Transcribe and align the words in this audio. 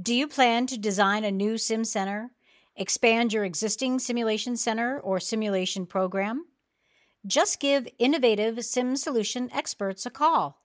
Do 0.00 0.14
you 0.14 0.28
plan 0.28 0.66
to 0.68 0.78
design 0.78 1.24
a 1.24 1.32
new 1.32 1.58
sim 1.58 1.84
center, 1.84 2.30
expand 2.76 3.32
your 3.32 3.44
existing 3.44 3.98
simulation 3.98 4.56
center 4.56 4.98
or 4.98 5.20
simulation 5.20 5.84
program? 5.84 6.46
Just 7.26 7.60
give 7.60 7.88
innovative 7.98 8.64
sim 8.64 8.96
solution 8.96 9.50
experts 9.52 10.06
a 10.06 10.10
call. 10.10 10.62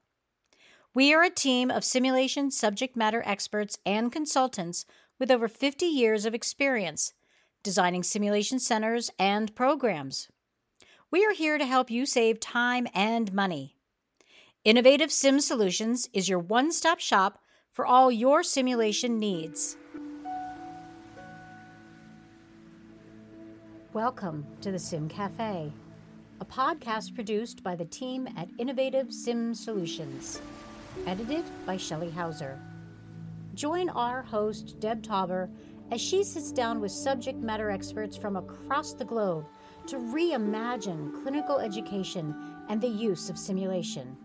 We 0.93 1.13
are 1.13 1.23
a 1.23 1.29
team 1.29 1.69
of 1.69 1.83
simulation 1.83 2.49
subject 2.49 2.95
matter 2.95 3.23
experts 3.25 3.77
and 3.85 4.11
consultants 4.11 4.85
with 5.19 5.31
over 5.31 5.47
50 5.49 5.85
years 5.85 6.25
of 6.25 6.33
experience 6.33 7.13
designing 7.63 8.03
simulation 8.03 8.59
centers 8.59 9.09
and 9.17 9.55
programs. 9.55 10.29
We 11.11 11.25
are 11.25 11.33
here 11.33 11.57
to 11.57 11.65
help 11.65 11.89
you 11.89 12.05
save 12.05 12.39
time 12.39 12.87
and 12.93 13.33
money. 13.33 13.75
Innovative 14.63 15.11
Sim 15.11 15.39
Solutions 15.39 16.07
is 16.13 16.29
your 16.29 16.39
one 16.39 16.71
stop 16.71 16.99
shop 16.99 17.39
for 17.75 17.85
all 17.85 18.09
your 18.09 18.41
simulation 18.41 19.19
needs. 19.19 19.75
Welcome 23.91 24.47
to 24.61 24.71
the 24.71 24.79
Sim 24.79 25.09
Cafe, 25.09 25.73
a 26.39 26.45
podcast 26.45 27.13
produced 27.13 27.63
by 27.63 27.75
the 27.75 27.83
team 27.83 28.29
at 28.37 28.47
Innovative 28.59 29.11
Sim 29.11 29.53
Solutions, 29.53 30.41
edited 31.05 31.43
by 31.65 31.75
Shelley 31.75 32.09
Hauser. 32.09 32.61
Join 33.55 33.89
our 33.89 34.21
host, 34.21 34.79
Deb 34.79 35.03
Tauber, 35.03 35.49
as 35.91 35.99
she 35.99 36.23
sits 36.23 36.53
down 36.53 36.79
with 36.79 36.93
subject 36.93 37.39
matter 37.39 37.69
experts 37.69 38.15
from 38.15 38.37
across 38.37 38.93
the 38.93 39.03
globe 39.03 39.45
to 39.87 39.97
reimagine 39.97 41.21
clinical 41.23 41.59
education 41.59 42.33
and 42.69 42.79
the 42.79 42.87
use 42.87 43.29
of 43.29 43.37
simulation. 43.37 44.15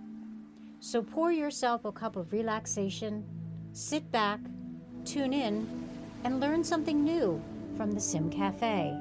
So 0.78 1.02
pour 1.02 1.32
yourself 1.32 1.84
a 1.84 1.90
cup 1.90 2.14
of 2.14 2.32
relaxation 2.32 3.24
sit 3.72 4.10
back, 4.10 4.40
tune 5.04 5.32
in, 5.32 5.86
and 6.24 6.40
learn 6.40 6.64
something 6.64 7.04
new 7.04 7.40
from 7.76 7.92
the 7.92 8.00
Sim 8.00 8.28
Cafe. 8.28 8.96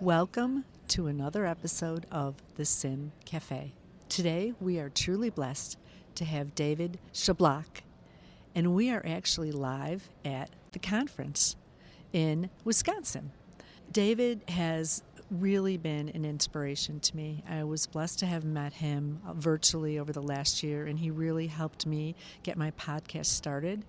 Welcome 0.00 0.64
to 0.88 1.06
another 1.06 1.46
episode 1.46 2.06
of 2.10 2.34
the 2.56 2.64
Sim 2.64 3.12
Cafe. 3.24 3.72
Today 4.08 4.52
we 4.60 4.80
are 4.80 4.88
truly 4.88 5.30
blessed 5.30 5.78
to 6.16 6.24
have 6.24 6.56
David 6.56 6.98
Shablak, 7.14 7.82
and 8.52 8.74
we 8.74 8.90
are 8.90 9.04
actually 9.06 9.52
live 9.52 10.08
at 10.24 10.50
the 10.72 10.80
conference 10.80 11.54
in 12.12 12.50
Wisconsin. 12.64 13.30
David 13.92 14.42
has 14.48 15.04
really 15.30 15.76
been 15.76 16.08
an 16.10 16.24
inspiration 16.24 17.00
to 17.00 17.16
me. 17.16 17.42
I 17.48 17.64
was 17.64 17.86
blessed 17.86 18.18
to 18.20 18.26
have 18.26 18.44
met 18.44 18.74
him 18.74 19.20
uh, 19.26 19.32
virtually 19.32 19.98
over 19.98 20.12
the 20.12 20.22
last 20.22 20.62
year, 20.62 20.86
and 20.86 20.98
he 20.98 21.10
really 21.10 21.46
helped 21.46 21.86
me 21.86 22.14
get 22.42 22.56
my 22.56 22.72
podcast 22.72 23.26
started. 23.26 23.84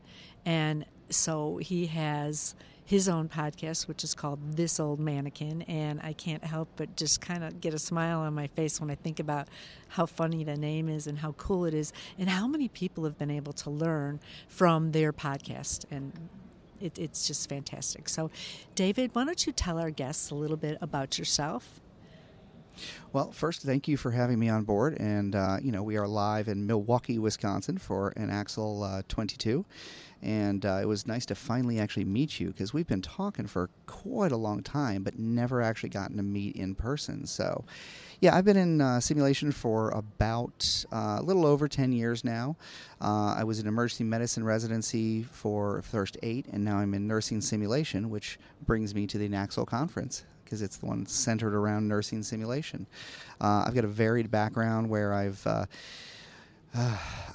And 0.46 0.86
so 1.10 1.58
he 1.58 1.88
has 1.88 2.56
his 2.86 3.08
own 3.08 3.30
podcast, 3.30 3.88
which 3.88 4.04
is 4.04 4.14
called 4.14 4.58
This 4.58 4.80
Old 4.80 5.00
Mannequin. 5.00 5.62
And 5.64 6.02
I 6.04 6.14
can't 6.14 6.44
help 6.44 6.70
but 6.76 6.96
just 6.96 7.22
kind 7.22 7.44
of 7.44 7.62
get 7.62 7.74
a 7.74 7.80
smile 7.80 8.20
on 8.20 8.34
my 8.34 8.48
face 8.48 8.82
when 8.82 8.92
I 8.92 8.96
think 8.96 9.20
about 9.20 9.48
how 9.88 10.06
funny 10.06 10.44
the 10.44 10.58
name 10.58 10.90
is 10.90 11.08
and 11.08 11.20
how 11.20 11.32
cool 11.34 11.66
it 11.66 11.74
is, 11.74 11.94
and 12.18 12.30
how 12.30 12.48
many 12.48 12.68
people 12.68 13.06
have 13.06 13.18
been 13.18 13.32
able 13.32 13.54
to 13.54 13.70
learn 13.70 14.20
from 14.48 14.92
their 14.92 15.14
podcast. 15.14 15.86
And 15.90 16.12
it, 16.82 16.98
it's 17.00 17.28
just 17.28 17.48
fantastic. 17.50 18.10
So, 18.10 18.30
David, 18.76 19.12
why 19.14 19.26
don't 19.26 19.46
you 19.46 19.54
tell 19.54 19.80
our 19.80 19.92
guests 19.92 20.32
a 20.32 20.36
little 20.36 20.58
bit 20.58 20.78
about 20.82 21.18
yourself? 21.18 21.80
Well, 23.14 23.32
first, 23.32 23.62
thank 23.62 23.88
you 23.88 23.98
for 23.98 24.12
having 24.12 24.40
me 24.40 24.50
on 24.50 24.64
board. 24.64 24.98
And, 25.00 25.36
uh, 25.36 25.58
you 25.62 25.72
know, 25.72 25.84
we 25.84 25.98
are 25.98 26.08
live 26.08 26.48
in 26.48 26.66
Milwaukee, 26.66 27.20
Wisconsin 27.20 27.78
for 27.78 28.14
INACSL 28.16 29.00
uh, 29.00 29.02
22. 29.08 29.66
And 30.24 30.66
uh, 30.66 30.80
it 30.82 30.86
was 30.86 31.08
nice 31.08 31.26
to 31.28 31.36
finally 31.36 31.80
actually 31.80 32.06
meet 32.06 32.40
you 32.40 32.48
because 32.48 32.74
we've 32.74 32.88
been 32.88 33.02
talking 33.02 33.48
for 33.48 33.70
quite 33.88 34.32
a 34.32 34.38
long 34.38 34.62
time, 34.62 35.04
but 35.04 35.18
never 35.18 35.62
actually 35.62 35.90
gotten 35.90 36.18
to 36.18 36.24
meet 36.24 36.56
in 36.56 36.76
person. 36.76 37.26
So, 37.26 37.66
yeah, 38.20 38.36
I've 38.36 38.46
been 38.46 38.58
in 38.58 38.82
uh, 38.82 39.00
simulation 39.00 39.52
for 39.52 39.90
about 39.90 40.86
uh, 40.94 41.18
a 41.20 41.24
little 41.24 41.46
over 41.46 41.68
10 41.68 41.92
years 41.92 42.24
now. 42.24 42.56
Uh, 43.02 43.34
I 43.36 43.44
was 43.44 43.60
in 43.60 43.68
emergency 43.68 44.04
medicine 44.04 44.44
residency 44.44 45.24
for 45.24 45.82
first 45.82 46.18
eight, 46.22 46.46
and 46.52 46.64
now 46.64 46.78
I'm 46.78 46.94
in 46.94 47.08
nursing 47.08 47.42
simulation, 47.42 48.12
which 48.12 48.38
brings 48.64 48.94
me 48.94 49.08
to 49.08 49.18
the 49.18 49.28
INACSL 49.28 49.66
conference 49.66 50.24
because 50.52 50.62
it's 50.62 50.76
the 50.76 50.86
one 50.86 51.06
centered 51.06 51.56
around 51.56 51.88
nursing 51.88 52.22
simulation. 52.22 52.86
Uh, 53.40 53.64
I've 53.66 53.74
got 53.74 53.86
a 53.86 53.88
varied 53.88 54.30
background 54.30 54.90
where 54.90 55.14
I've 55.14 55.48
uh, 55.48 55.66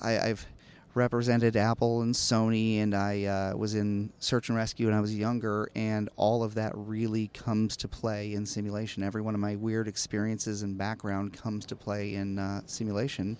I, 0.02 0.10
have 0.10 0.44
represented 0.92 1.56
Apple 1.56 2.02
and 2.02 2.14
Sony, 2.14 2.82
and 2.82 2.94
I 2.94 3.24
uh, 3.24 3.56
was 3.56 3.74
in 3.74 4.12
search 4.18 4.50
and 4.50 4.58
rescue 4.58 4.86
when 4.86 4.94
I 4.94 5.00
was 5.00 5.16
younger, 5.16 5.70
and 5.74 6.10
all 6.16 6.44
of 6.44 6.52
that 6.54 6.72
really 6.74 7.28
comes 7.28 7.74
to 7.78 7.88
play 7.88 8.34
in 8.34 8.44
simulation. 8.44 9.02
Every 9.02 9.22
one 9.22 9.34
of 9.34 9.40
my 9.40 9.56
weird 9.56 9.88
experiences 9.88 10.60
and 10.60 10.76
background 10.76 11.32
comes 11.32 11.64
to 11.66 11.76
play 11.76 12.16
in 12.16 12.38
uh, 12.38 12.60
simulation, 12.66 13.38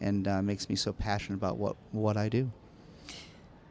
and 0.00 0.26
uh, 0.26 0.40
makes 0.40 0.70
me 0.70 0.74
so 0.74 0.94
passionate 0.94 1.36
about 1.36 1.58
what 1.58 1.76
what 1.92 2.16
I 2.16 2.30
do. 2.30 2.50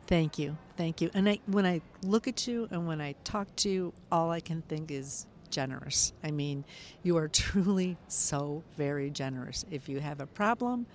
Thank 0.05 0.37
you, 0.37 0.55
thank 0.77 1.01
you. 1.01 1.09
And 1.15 1.27
I, 1.27 1.39
when 1.47 1.65
I 1.65 1.81
look 2.01 2.27
at 2.27 2.47
you 2.47 2.67
and 2.71 2.87
when 2.87 3.01
I 3.01 3.15
talk 3.23 3.53
to 3.57 3.69
you, 3.69 3.93
all 4.09 4.31
I 4.31 4.39
can 4.39 4.61
think 4.61 4.89
is 4.89 5.25
generous. 5.49 6.13
I 6.23 6.31
mean, 6.31 6.65
you 7.03 7.17
are 7.17 7.27
truly 7.27 7.97
so 8.07 8.63
very 8.77 9.09
generous. 9.09 9.65
If 9.71 9.89
you 9.89 9.99
have 9.99 10.19
a 10.19 10.25
problem 10.27 10.87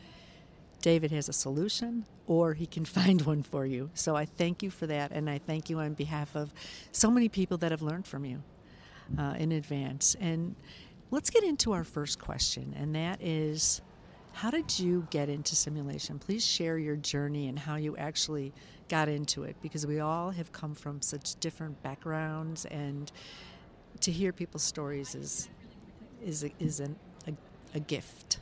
David 0.82 1.12
has 1.12 1.28
a 1.28 1.32
solution 1.32 2.04
or 2.26 2.52
he 2.52 2.66
can 2.66 2.84
find 2.98 3.22
one 3.22 3.42
for 3.42 3.64
you. 3.64 3.90
So 3.94 4.14
I 4.14 4.26
thank 4.26 4.62
you 4.62 4.70
for 4.70 4.86
that, 4.88 5.12
and 5.12 5.30
I 5.30 5.38
thank 5.38 5.70
you 5.70 5.78
on 5.78 5.94
behalf 5.94 6.36
of 6.36 6.52
so 6.90 7.10
many 7.10 7.28
people 7.28 7.56
that 7.58 7.70
have 7.70 7.82
learned 7.82 8.06
from 8.06 8.24
you 8.26 8.42
uh, 9.16 9.34
in 9.38 9.52
advance. 9.52 10.16
And 10.20 10.54
let's 11.10 11.30
get 11.30 11.44
into 11.44 11.72
our 11.72 11.84
first 11.84 12.19
question, 12.19 12.74
and 12.76 12.94
that 12.94 13.22
is 13.22 13.80
how 14.34 14.50
did 14.50 14.78
you 14.78 15.06
get 15.10 15.28
into 15.28 15.54
simulation? 15.54 16.19
Please 16.19 16.44
share 16.44 16.78
your 16.78 16.96
journey 16.96 17.48
and 17.48 17.58
how 17.58 17.76
you 17.76 17.94
actually 17.98 18.54
got 18.88 19.06
into 19.06 19.42
it 19.42 19.56
because 19.60 19.86
we 19.86 20.00
all 20.00 20.30
have 20.30 20.52
come 20.52 20.74
from 20.74 21.02
such 21.02 21.38
different 21.38 21.82
backgrounds, 21.82 22.64
and 22.66 23.12
to 24.02 24.12
hear 24.12 24.32
people's 24.32 24.62
stories 24.62 25.14
is 25.14 25.48
is 26.24 26.44
a, 26.44 26.50
is 26.60 26.80
an, 26.80 26.96
a, 27.26 27.32
a 27.74 27.80
gift. 27.80 28.38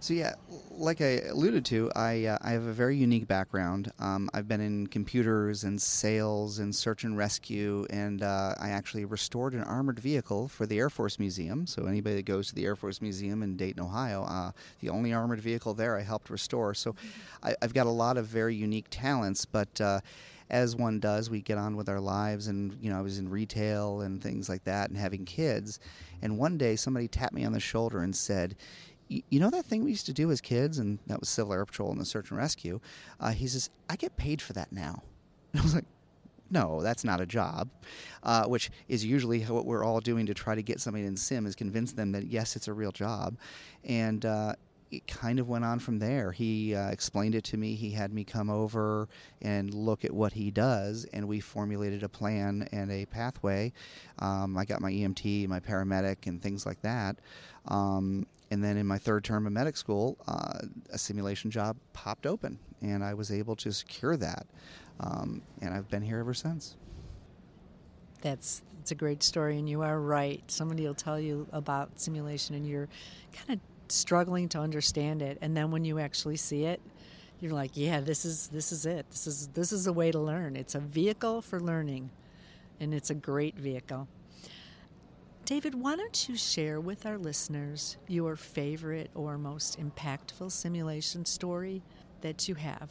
So 0.00 0.14
yeah, 0.14 0.34
like 0.72 1.00
I 1.00 1.20
alluded 1.30 1.64
to, 1.66 1.88
I 1.94 2.24
uh, 2.24 2.38
I 2.40 2.50
have 2.50 2.66
a 2.66 2.72
very 2.72 2.96
unique 2.96 3.28
background. 3.28 3.92
Um, 4.00 4.28
I've 4.34 4.48
been 4.48 4.60
in 4.60 4.88
computers 4.88 5.62
and 5.62 5.80
sales 5.80 6.58
and 6.58 6.74
search 6.74 7.04
and 7.04 7.16
rescue, 7.16 7.86
and 7.88 8.20
uh, 8.20 8.56
I 8.58 8.70
actually 8.70 9.04
restored 9.04 9.54
an 9.54 9.62
armored 9.62 10.00
vehicle 10.00 10.48
for 10.48 10.66
the 10.66 10.76
Air 10.78 10.90
Force 10.90 11.20
Museum. 11.20 11.68
So 11.68 11.86
anybody 11.86 12.16
that 12.16 12.24
goes 12.24 12.48
to 12.48 12.54
the 12.56 12.64
Air 12.64 12.74
Force 12.74 13.00
Museum 13.00 13.44
in 13.44 13.56
Dayton, 13.56 13.80
Ohio, 13.80 14.24
uh, 14.24 14.50
the 14.80 14.88
only 14.88 15.12
armored 15.12 15.40
vehicle 15.40 15.72
there 15.72 15.96
I 15.96 16.02
helped 16.02 16.30
restore. 16.30 16.74
So 16.74 16.96
I, 17.44 17.54
have 17.62 17.72
got 17.72 17.86
a 17.86 17.90
lot 17.90 18.16
of 18.16 18.26
very 18.26 18.56
unique 18.56 18.88
talents, 18.90 19.44
but 19.44 19.80
uh, 19.80 20.00
as 20.50 20.76
one 20.76 21.00
does, 21.00 21.30
we 21.30 21.40
get 21.40 21.58
on 21.58 21.76
with 21.76 21.88
our 21.88 22.00
lives. 22.00 22.46
And, 22.48 22.76
you 22.80 22.90
know, 22.90 22.98
I 22.98 23.02
was 23.02 23.18
in 23.18 23.28
retail 23.28 24.00
and 24.00 24.22
things 24.22 24.48
like 24.48 24.64
that 24.64 24.90
and 24.90 24.98
having 24.98 25.24
kids. 25.24 25.80
And 26.20 26.38
one 26.38 26.58
day 26.58 26.76
somebody 26.76 27.08
tapped 27.08 27.34
me 27.34 27.44
on 27.44 27.52
the 27.52 27.60
shoulder 27.60 28.02
and 28.02 28.14
said, 28.14 28.56
you 29.08 29.40
know 29.40 29.50
that 29.50 29.66
thing 29.66 29.84
we 29.84 29.90
used 29.90 30.06
to 30.06 30.12
do 30.12 30.30
as 30.30 30.40
kids, 30.40 30.78
and 30.78 30.98
that 31.06 31.20
was 31.20 31.28
Civil 31.28 31.52
Air 31.52 31.66
Patrol 31.66 31.90
and 31.90 32.00
the 32.00 32.04
search 32.04 32.30
and 32.30 32.38
rescue. 32.38 32.80
Uh, 33.20 33.32
he 33.32 33.46
says, 33.46 33.68
I 33.88 33.96
get 33.96 34.16
paid 34.16 34.40
for 34.40 34.52
that 34.54 34.72
now. 34.72 35.02
And 35.52 35.60
I 35.60 35.62
was 35.62 35.74
like, 35.74 35.84
no, 36.50 36.82
that's 36.82 37.02
not 37.02 37.20
a 37.20 37.26
job, 37.26 37.70
uh, 38.22 38.44
which 38.44 38.70
is 38.88 39.04
usually 39.04 39.42
what 39.42 39.64
we're 39.64 39.84
all 39.84 40.00
doing 40.00 40.26
to 40.26 40.34
try 40.34 40.54
to 40.54 40.62
get 40.62 40.80
somebody 40.80 41.06
in 41.06 41.16
sim 41.16 41.46
is 41.46 41.54
convince 41.54 41.92
them 41.92 42.12
that 42.12 42.26
yes, 42.26 42.56
it's 42.56 42.68
a 42.68 42.72
real 42.72 42.92
job, 42.92 43.36
and 43.84 44.26
uh, 44.26 44.54
it 44.92 45.06
kind 45.06 45.38
of 45.38 45.48
went 45.48 45.64
on 45.64 45.78
from 45.78 45.98
there. 45.98 46.32
He 46.32 46.74
uh, 46.74 46.90
explained 46.90 47.34
it 47.34 47.44
to 47.44 47.56
me. 47.56 47.74
He 47.74 47.90
had 47.90 48.12
me 48.12 48.24
come 48.24 48.50
over 48.50 49.08
and 49.40 49.72
look 49.72 50.04
at 50.04 50.12
what 50.12 50.34
he 50.34 50.50
does, 50.50 51.06
and 51.14 51.26
we 51.26 51.40
formulated 51.40 52.02
a 52.02 52.10
plan 52.10 52.68
and 52.72 52.92
a 52.92 53.06
pathway. 53.06 53.72
Um, 54.18 54.56
I 54.58 54.66
got 54.66 54.82
my 54.82 54.92
EMT, 54.92 55.48
my 55.48 55.60
paramedic, 55.60 56.26
and 56.26 56.42
things 56.42 56.66
like 56.66 56.82
that. 56.82 57.16
Um, 57.68 58.26
and 58.50 58.62
then 58.62 58.76
in 58.76 58.86
my 58.86 58.98
third 58.98 59.24
term 59.24 59.46
of 59.46 59.52
medic 59.54 59.78
school, 59.78 60.18
uh, 60.28 60.58
a 60.90 60.98
simulation 60.98 61.50
job 61.50 61.78
popped 61.94 62.26
open, 62.26 62.58
and 62.82 63.02
I 63.02 63.14
was 63.14 63.32
able 63.32 63.56
to 63.56 63.72
secure 63.72 64.18
that. 64.18 64.46
Um, 65.00 65.40
and 65.62 65.72
I've 65.72 65.88
been 65.88 66.02
here 66.02 66.18
ever 66.18 66.34
since. 66.34 66.76
That's 68.20 68.62
it's 68.78 68.90
a 68.90 68.94
great 68.94 69.22
story, 69.22 69.58
and 69.58 69.68
you 69.68 69.80
are 69.80 69.98
right. 69.98 70.42
Somebody 70.48 70.86
will 70.86 70.94
tell 70.94 71.18
you 71.18 71.48
about 71.50 71.98
simulation, 71.98 72.54
and 72.54 72.66
you're 72.66 72.88
kind 73.32 73.58
of 73.58 73.71
struggling 73.92 74.48
to 74.50 74.58
understand 74.58 75.22
it, 75.22 75.38
and 75.40 75.56
then 75.56 75.70
when 75.70 75.84
you 75.84 75.98
actually 75.98 76.36
see 76.36 76.64
it, 76.64 76.80
you're 77.40 77.52
like, 77.52 77.72
"Yeah, 77.76 78.00
this 78.00 78.24
is 78.24 78.48
this 78.48 78.72
is 78.72 78.86
it. 78.86 79.06
This 79.10 79.26
is 79.26 79.48
this 79.48 79.72
is 79.72 79.86
a 79.86 79.92
way 79.92 80.10
to 80.10 80.18
learn. 80.18 80.56
It's 80.56 80.74
a 80.74 80.80
vehicle 80.80 81.42
for 81.42 81.60
learning, 81.60 82.10
and 82.80 82.94
it's 82.94 83.10
a 83.10 83.14
great 83.14 83.56
vehicle." 83.56 84.08
David, 85.44 85.74
why 85.74 85.96
don't 85.96 86.28
you 86.28 86.36
share 86.36 86.80
with 86.80 87.04
our 87.04 87.18
listeners 87.18 87.96
your 88.06 88.36
favorite 88.36 89.10
or 89.14 89.36
most 89.36 89.78
impactful 89.78 90.52
simulation 90.52 91.24
story? 91.24 91.82
that 92.22 92.48
you 92.48 92.54
have? 92.54 92.90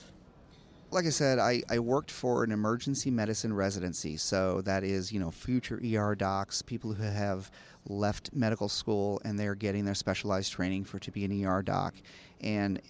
like 0.93 1.05
I 1.05 1.09
said, 1.09 1.39
I, 1.39 1.63
I 1.69 1.79
worked 1.79 2.11
for 2.11 2.43
an 2.43 2.51
emergency 2.51 3.09
medicine 3.09 3.53
residency. 3.53 4.17
So 4.17 4.59
that 4.65 4.83
is, 4.83 5.09
you 5.09 5.21
know, 5.21 5.31
future 5.31 5.81
ER 5.81 6.15
docs, 6.15 6.61
people 6.61 6.91
who 6.91 7.03
have 7.03 7.49
left 7.87 8.31
medical 8.33 8.69
school 8.69 9.21
and 9.25 9.39
they're 9.39 9.55
getting 9.55 9.85
their 9.85 9.95
specialized 9.95 10.51
training 10.51 10.83
for 10.83 10.99
to 10.99 11.11
be 11.11 11.25
an 11.25 11.45
ER 11.45 11.61
doc. 11.61 11.95
And 12.41 12.81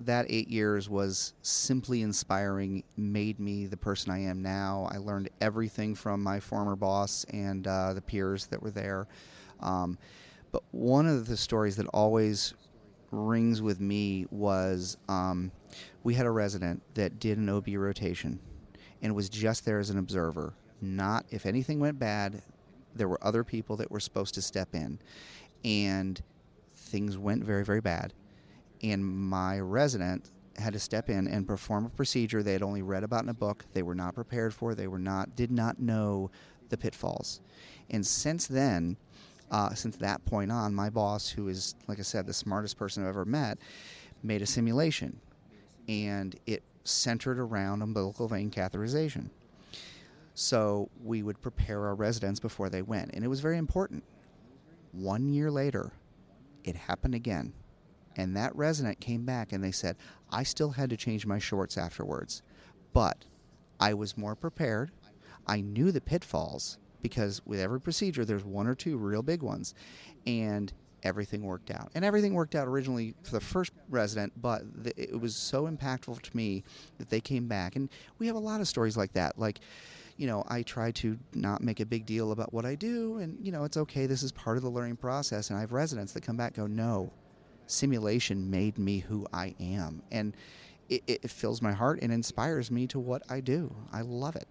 that 0.00 0.26
eight 0.28 0.48
years 0.48 0.88
was 0.88 1.34
simply 1.42 2.02
inspiring, 2.02 2.82
made 2.96 3.38
me 3.38 3.66
the 3.66 3.76
person 3.76 4.10
I 4.10 4.20
am 4.22 4.42
now. 4.42 4.88
I 4.90 4.98
learned 4.98 5.30
everything 5.40 5.94
from 5.94 6.22
my 6.22 6.40
former 6.40 6.76
boss 6.76 7.24
and 7.30 7.66
uh, 7.66 7.94
the 7.94 8.02
peers 8.02 8.46
that 8.46 8.62
were 8.62 8.70
there. 8.70 9.06
Um, 9.60 9.98
but 10.52 10.62
one 10.72 11.06
of 11.06 11.26
the 11.26 11.36
stories 11.36 11.76
that 11.76 11.86
always 11.88 12.54
rings 13.10 13.62
with 13.62 13.80
me 13.80 14.26
was 14.30 14.96
um, 15.08 15.52
we 16.02 16.14
had 16.14 16.26
a 16.26 16.30
resident 16.30 16.82
that 16.94 17.18
did 17.18 17.38
an 17.38 17.48
OB 17.48 17.68
rotation 17.74 18.38
and 19.02 19.14
was 19.14 19.28
just 19.28 19.64
there 19.64 19.78
as 19.78 19.90
an 19.90 19.98
observer. 19.98 20.54
Not 20.80 21.24
if 21.30 21.46
anything 21.46 21.80
went 21.80 21.98
bad, 21.98 22.42
there 22.94 23.08
were 23.08 23.22
other 23.22 23.44
people 23.44 23.76
that 23.76 23.90
were 23.90 24.00
supposed 24.00 24.34
to 24.34 24.42
step 24.42 24.74
in, 24.74 24.98
and 25.64 26.22
things 26.74 27.18
went 27.18 27.44
very, 27.44 27.64
very 27.64 27.80
bad. 27.80 28.12
And 28.82 29.04
my 29.04 29.58
resident 29.58 30.30
had 30.56 30.72
to 30.72 30.78
step 30.78 31.08
in 31.08 31.26
and 31.26 31.46
perform 31.46 31.86
a 31.86 31.90
procedure 31.90 32.42
they 32.42 32.52
had 32.52 32.62
only 32.62 32.82
read 32.82 33.02
about 33.02 33.24
in 33.24 33.28
a 33.28 33.34
book. 33.34 33.64
They 33.72 33.82
were 33.82 33.94
not 33.94 34.14
prepared 34.14 34.54
for. 34.54 34.74
They 34.74 34.86
were 34.86 34.98
not 34.98 35.34
did 35.36 35.50
not 35.50 35.80
know 35.80 36.30
the 36.68 36.76
pitfalls. 36.76 37.40
And 37.90 38.06
since 38.06 38.46
then, 38.46 38.96
uh, 39.50 39.74
since 39.74 39.96
that 39.96 40.24
point 40.24 40.52
on, 40.52 40.74
my 40.74 40.90
boss, 40.90 41.28
who 41.28 41.48
is 41.48 41.74
like 41.88 41.98
I 41.98 42.02
said 42.02 42.26
the 42.26 42.32
smartest 42.32 42.76
person 42.76 43.02
I've 43.02 43.10
ever 43.10 43.24
met, 43.24 43.58
made 44.22 44.42
a 44.42 44.46
simulation 44.46 45.20
and 45.88 46.38
it 46.46 46.62
centered 46.84 47.38
around 47.38 47.82
umbilical 47.82 48.28
vein 48.28 48.50
catheterization. 48.50 49.30
So 50.34 50.90
we 51.02 51.22
would 51.22 51.40
prepare 51.40 51.86
our 51.86 51.94
residents 51.94 52.40
before 52.40 52.68
they 52.68 52.82
went, 52.82 53.12
and 53.14 53.24
it 53.24 53.28
was 53.28 53.40
very 53.40 53.56
important. 53.56 54.02
One 54.92 55.28
year 55.28 55.50
later, 55.50 55.92
it 56.64 56.74
happened 56.74 57.14
again, 57.14 57.52
and 58.16 58.36
that 58.36 58.54
resident 58.56 59.00
came 59.00 59.24
back 59.24 59.52
and 59.52 59.62
they 59.62 59.72
said, 59.72 59.96
I 60.30 60.42
still 60.42 60.70
had 60.70 60.90
to 60.90 60.96
change 60.96 61.26
my 61.26 61.38
shorts 61.38 61.78
afterwards, 61.78 62.42
but 62.92 63.24
I 63.78 63.94
was 63.94 64.16
more 64.16 64.34
prepared. 64.34 64.90
I 65.46 65.60
knew 65.60 65.92
the 65.92 66.00
pitfalls 66.00 66.78
because 67.02 67.42
with 67.44 67.60
every 67.60 67.80
procedure, 67.80 68.24
there's 68.24 68.44
one 68.44 68.66
or 68.66 68.74
two 68.74 68.96
real 68.96 69.22
big 69.22 69.42
ones, 69.42 69.74
and 70.26 70.72
everything 71.02 71.42
worked 71.42 71.70
out. 71.70 71.90
And 71.94 72.04
everything 72.04 72.32
worked 72.34 72.54
out 72.54 72.66
originally 72.66 73.14
for 73.22 73.32
the 73.32 73.40
first 73.40 73.72
resident, 73.90 74.32
but 74.40 74.62
the, 74.82 74.92
it 74.96 75.20
was 75.20 75.36
so 75.36 75.68
impactful 75.68 76.22
to 76.22 76.36
me 76.36 76.64
that 76.98 77.10
they 77.10 77.20
came 77.20 77.46
back. 77.46 77.76
And 77.76 77.90
we 78.18 78.26
have 78.26 78.36
a 78.36 78.40
lot 78.40 78.60
of 78.60 78.68
stories 78.68 78.96
like 78.96 79.12
that. 79.12 79.38
Like, 79.38 79.60
you 80.16 80.26
know, 80.26 80.44
I 80.48 80.62
try 80.62 80.90
to 80.92 81.18
not 81.34 81.62
make 81.62 81.80
a 81.80 81.86
big 81.86 82.06
deal 82.06 82.32
about 82.32 82.52
what 82.52 82.64
I 82.64 82.74
do, 82.74 83.18
and, 83.18 83.44
you 83.44 83.50
know, 83.52 83.64
it's 83.64 83.76
okay. 83.76 84.06
This 84.06 84.22
is 84.22 84.32
part 84.32 84.56
of 84.56 84.62
the 84.62 84.70
learning 84.70 84.96
process. 84.96 85.50
And 85.50 85.56
I 85.56 85.60
have 85.60 85.72
residents 85.72 86.12
that 86.12 86.22
come 86.22 86.36
back 86.36 86.54
go, 86.54 86.66
no, 86.66 87.12
simulation 87.66 88.50
made 88.50 88.78
me 88.78 89.00
who 89.00 89.26
I 89.32 89.54
am. 89.58 90.02
And 90.12 90.34
it, 90.88 91.02
it 91.06 91.30
fills 91.30 91.62
my 91.62 91.72
heart 91.72 92.00
and 92.02 92.12
inspires 92.12 92.70
me 92.70 92.86
to 92.88 92.98
what 92.98 93.22
I 93.28 93.40
do. 93.40 93.74
I 93.92 94.02
love 94.02 94.36
it. 94.36 94.46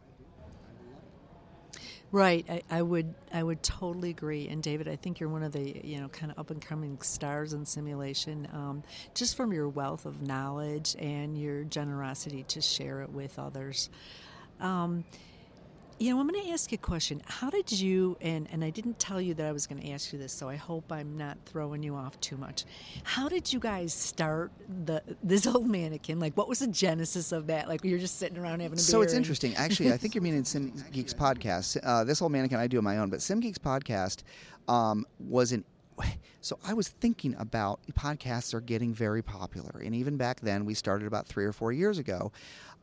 Right, 2.11 2.45
I, 2.47 2.61
I, 2.69 2.81
would 2.83 3.15
I 3.33 3.41
would 3.41 3.63
totally 3.63 4.11
agree. 4.11 4.47
And 4.47 4.61
David, 4.61 4.87
I 4.87 4.95
think 4.95 5.19
you're 5.19 5.29
one 5.29 5.41
of 5.41 5.51
the 5.51 5.81
you 5.83 5.99
know 5.99 6.09
kind 6.09 6.31
of 6.31 6.37
up 6.37 6.51
and 6.51 6.61
coming 6.61 7.01
stars 7.01 7.53
in 7.53 7.65
simulation, 7.65 8.47
um, 8.53 8.83
just 9.15 9.35
from 9.35 9.51
your 9.51 9.67
wealth 9.67 10.05
of 10.05 10.21
knowledge 10.21 10.95
and 10.99 11.35
your 11.35 11.63
generosity 11.63 12.43
to 12.49 12.61
share 12.61 13.01
it 13.01 13.09
with 13.09 13.39
others. 13.39 13.89
Um, 14.59 15.05
you 15.99 16.13
know, 16.13 16.19
I'm 16.19 16.27
going 16.27 16.43
to 16.43 16.49
ask 16.51 16.71
you 16.71 16.75
a 16.75 16.85
question. 16.85 17.21
How 17.25 17.49
did 17.49 17.71
you, 17.71 18.17
and, 18.21 18.47
and 18.51 18.63
I 18.63 18.69
didn't 18.69 18.99
tell 18.99 19.21
you 19.21 19.33
that 19.35 19.45
I 19.45 19.51
was 19.51 19.67
going 19.67 19.81
to 19.81 19.89
ask 19.91 20.11
you 20.11 20.19
this, 20.19 20.33
so 20.33 20.49
I 20.49 20.55
hope 20.55 20.91
I'm 20.91 21.17
not 21.17 21.37
throwing 21.45 21.83
you 21.83 21.95
off 21.95 22.19
too 22.19 22.37
much. 22.37 22.65
How 23.03 23.29
did 23.29 23.51
you 23.51 23.59
guys 23.59 23.93
start 23.93 24.51
the 24.85 25.01
this 25.23 25.47
old 25.53 25.67
mannequin? 25.67 26.19
Like, 26.19 26.35
what 26.35 26.49
was 26.49 26.59
the 26.59 26.67
genesis 26.67 27.31
of 27.31 27.47
that? 27.47 27.67
Like, 27.67 27.83
you're 27.83 27.99
just 27.99 28.19
sitting 28.19 28.37
around 28.37 28.61
having 28.61 28.77
a 28.77 28.81
so 28.81 29.01
it's 29.01 29.13
and... 29.13 29.17
interesting. 29.17 29.55
Actually, 29.57 29.93
I 29.93 29.97
think 29.97 30.15
you're 30.15 30.23
meaning 30.23 30.43
Sim 30.43 30.73
Geeks 30.91 31.13
podcast. 31.13 31.77
Uh, 31.83 32.03
this 32.03 32.21
old 32.21 32.31
mannequin 32.31 32.59
I 32.59 32.67
do 32.67 32.77
on 32.79 32.83
my 32.83 32.97
own, 32.97 33.09
but 33.09 33.21
Sim 33.21 33.39
Geeks 33.39 33.57
podcast 33.59 34.23
um, 34.67 35.05
was 35.19 35.51
an 35.51 35.63
so 36.41 36.59
I 36.65 36.73
was 36.73 36.89
thinking 36.89 37.35
about 37.37 37.79
podcasts 37.93 38.53
are 38.53 38.61
getting 38.61 38.93
very 38.93 39.21
popular, 39.21 39.81
and 39.83 39.95
even 39.95 40.17
back 40.17 40.41
then, 40.41 40.65
we 40.65 40.73
started 40.73 41.07
about 41.07 41.27
three 41.27 41.45
or 41.45 41.53
four 41.53 41.71
years 41.71 41.97
ago. 41.97 42.31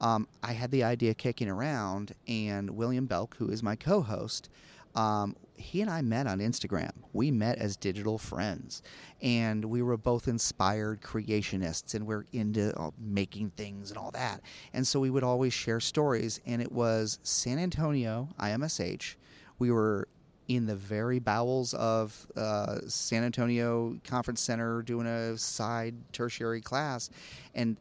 Um, 0.01 0.29
I 0.43 0.53
had 0.53 0.71
the 0.71 0.85
idea 0.85 1.15
kicking 1.15 1.49
around, 1.49 2.15
and 2.27 2.71
William 2.71 3.07
Belk, 3.07 3.37
who 3.37 3.51
is 3.51 3.63
my 3.63 3.77
co-host, 3.77 4.49
um, 4.95 5.37
he 5.57 5.83
and 5.83 5.91
I 5.91 6.01
met 6.03 6.27
on 6.27 6.39
Instagram. 6.39 6.91
We 7.13 7.31
met 7.31 7.59
as 7.59 7.77
digital 7.77 8.19
friends, 8.19 8.83
and 9.21 9.65
we 9.67 9.83
were 9.83 9.97
both 9.97 10.27
inspired 10.27 11.03
creationists, 11.03 11.95
and 11.95 12.07
we're 12.07 12.25
into 12.33 12.77
uh, 12.79 12.91
making 12.99 13.51
things 13.51 13.91
and 13.91 13.99
all 13.99 14.11
that. 14.13 14.41
And 14.73 14.87
so 14.87 14.99
we 14.99 15.11
would 15.11 15.23
always 15.23 15.53
share 15.53 15.81
stories, 15.81 16.41
and 16.47 16.61
it 16.63 16.73
was 16.73 17.19
San 17.23 17.59
Antonio 17.59 18.29
IMSH. 18.41 19.17
We 19.59 19.71
were 19.71 20.09
in 20.49 20.67
the 20.67 20.75
very 20.75 21.21
bowels 21.21 21.75
of 21.75 22.27
uh, 22.37 22.81
San 22.89 23.23
Antonio 23.23 23.97
Conference 24.03 24.41
Center 24.41 24.83
doing 24.83 25.07
a 25.07 25.39
side 25.39 25.95
tertiary 26.13 26.61
class. 26.61 27.09
And 27.55 27.77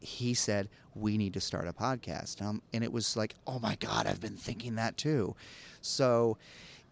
he 0.00 0.34
said, 0.34 0.68
We 0.94 1.16
need 1.16 1.34
to 1.34 1.40
start 1.40 1.68
a 1.68 1.72
podcast. 1.72 2.42
Um, 2.42 2.62
and 2.72 2.82
it 2.82 2.92
was 2.92 3.16
like, 3.16 3.34
Oh 3.46 3.58
my 3.58 3.76
God, 3.76 4.06
I've 4.06 4.20
been 4.20 4.36
thinking 4.36 4.76
that 4.76 4.96
too. 4.96 5.36
So 5.80 6.38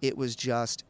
it 0.01 0.17
was 0.17 0.37
just 0.37 0.85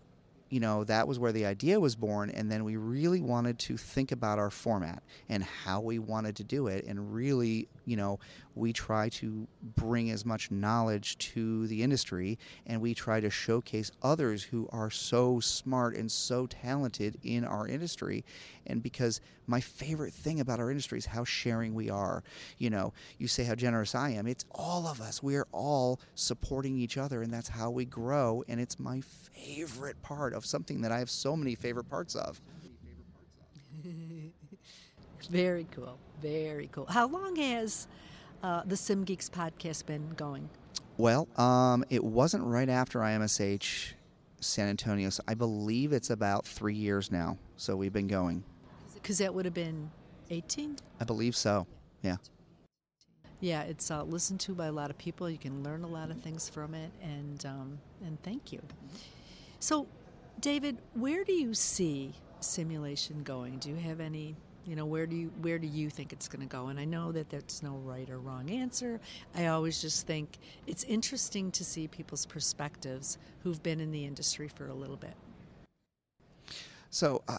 you 0.51 0.61
know, 0.61 0.85
that 0.85 1.07
was 1.07 1.19
where 1.19 1.33
the 1.33 1.45
idea 1.45 1.79
was 1.79 1.95
born. 1.95 2.31
And 2.31 2.51
then 2.51 2.65
we 2.65 2.77
really 2.77 3.21
wanted 3.21 3.59
to 3.61 3.77
think 3.77 4.13
about 4.13 4.39
our 4.39 4.51
format 4.51 5.03
and 5.29 5.43
how 5.43 5.81
we 5.81 5.99
wanted 5.99 6.37
to 6.37 6.45
do 6.45 6.69
it. 6.69 6.87
And 6.87 7.13
really, 7.13 7.69
you 7.89 7.97
know, 7.97 8.19
we 8.55 8.73
try 8.73 9.09
to 9.09 9.49
bring 9.63 10.11
as 10.11 10.27
much 10.27 10.51
knowledge 10.51 11.17
to 11.19 11.67
the 11.69 11.83
industry 11.83 12.39
and 12.67 12.83
we 12.83 12.93
try 12.93 13.19
to 13.19 13.31
showcase 13.31 13.91
others 14.03 14.43
who 14.43 14.69
are 14.71 14.91
so 14.91 15.41
smart 15.41 15.97
and 15.97 16.13
so 16.13 16.47
talented 16.47 17.17
in 17.23 17.45
our 17.45 17.67
industry. 17.67 18.27
And 18.67 18.83
because 18.83 19.23
my 19.47 19.61
favorite 19.61 20.13
thing 20.13 20.39
about 20.39 20.61
our 20.61 20.71
industry 20.71 20.99
is 20.99 21.07
how 21.07 21.25
sharing 21.25 21.75
we 21.75 21.89
are. 21.89 22.23
You 22.59 22.69
know, 22.69 22.93
you 23.17 23.27
say 23.27 23.45
how 23.45 23.55
generous 23.55 23.95
I 23.95 24.11
am, 24.11 24.27
it's 24.27 24.45
all 24.51 24.87
of 24.87 25.01
us. 25.01 25.23
We 25.23 25.37
are 25.37 25.49
all 25.51 25.99
supporting 26.15 26.77
each 26.79 26.99
other, 26.99 27.23
and 27.23 27.33
that's 27.33 27.49
how 27.49 27.71
we 27.71 27.87
grow. 27.87 28.45
And 28.49 28.61
it's 28.61 28.79
my 28.79 29.01
favorite 29.01 30.03
part 30.03 30.35
of 30.35 30.45
something 30.45 30.83
that 30.83 30.93
I 30.93 30.99
have 30.99 31.09
so 31.09 31.35
many 31.35 31.55
favorite 31.55 31.89
parts 31.89 32.15
of. 32.15 32.43
Very 35.27 35.67
cool. 35.71 35.99
Very 36.23 36.69
cool. 36.73 36.87
How 36.87 37.07
long 37.07 37.37
has 37.37 37.87
uh, 38.43 38.63
the 38.65 38.77
Sim 38.77 39.05
Geeks 39.05 39.29
podcast 39.29 39.87
been 39.87 40.11
going? 40.17 40.49
Well, 40.97 41.29
um, 41.37 41.85
it 41.91 42.03
wasn't 42.03 42.45
right 42.45 42.69
after 42.69 43.01
IMSH 43.01 43.93
San 44.41 44.69
Antonio, 44.69 45.11
so 45.11 45.23
I 45.29 45.35
believe 45.35 45.93
it's 45.93 46.11
about 46.11 46.47
three 46.47 46.75
years 46.75 47.11
now. 47.11 47.39
So 47.57 47.77
we've 47.77 47.93
been 47.93 48.09
going. 48.09 48.45
Because 48.95 49.19
that 49.19 49.33
would 49.35 49.45
have 49.45 49.55
been 49.55 49.91
18? 50.31 50.77
I 51.01 51.05
believe 51.05 51.37
so, 51.37 51.67
yeah. 52.03 52.17
Yeah, 53.41 53.63
it's 53.63 53.91
uh, 53.91 54.03
listened 54.03 54.41
to 54.41 54.55
by 54.55 54.67
a 54.67 54.73
lot 54.73 54.91
of 54.91 54.99
people. 54.99 55.31
You 55.31 55.39
can 55.39 55.63
learn 55.63 55.85
a 55.85 55.89
lot 55.89 56.11
of 56.11 56.21
things 56.21 56.49
from 56.49 56.75
it, 56.75 56.91
and 57.01 57.47
um, 57.47 57.79
and 58.05 58.21
thank 58.25 58.53
you. 58.53 58.61
So, 59.61 59.87
David, 60.41 60.79
where 60.95 61.23
do 61.23 61.33
you 61.33 61.55
see 61.55 62.15
simulation 62.41 63.23
going? 63.23 63.59
Do 63.59 63.69
you 63.69 63.77
have 63.77 64.01
any 64.01 64.35
you 64.67 64.77
know 64.77 64.87
where 64.87 65.07
do 65.07 65.17
you 65.17 65.31
where 65.41 65.59
do 65.59 65.67
you 65.67 65.91
think 65.91 66.13
it's 66.13 66.29
going 66.29 66.47
to 66.47 66.57
go? 66.57 66.69
And 66.69 66.79
i 66.79 66.85
know 66.85 67.13
that 67.13 67.31
there's 67.31 67.63
no 67.63 67.77
right 67.85 68.09
or 68.11 68.19
wrong 68.19 68.51
answer. 68.51 69.01
I 69.35 69.47
always 69.47 69.81
just 69.81 70.07
think 70.07 70.39
it's 70.67 70.85
interesting 70.85 71.51
to 71.53 71.65
see 71.65 71.89
people's 71.89 72.27
perspectives 72.27 73.19
who've 73.43 73.63
been 73.63 73.81
in 73.81 73.91
the 73.91 74.05
industry 74.05 74.49
for 74.49 74.67
a 74.67 74.75
little 74.75 74.97
bit. 74.97 75.15
So 76.91 77.23
uh, 77.29 77.39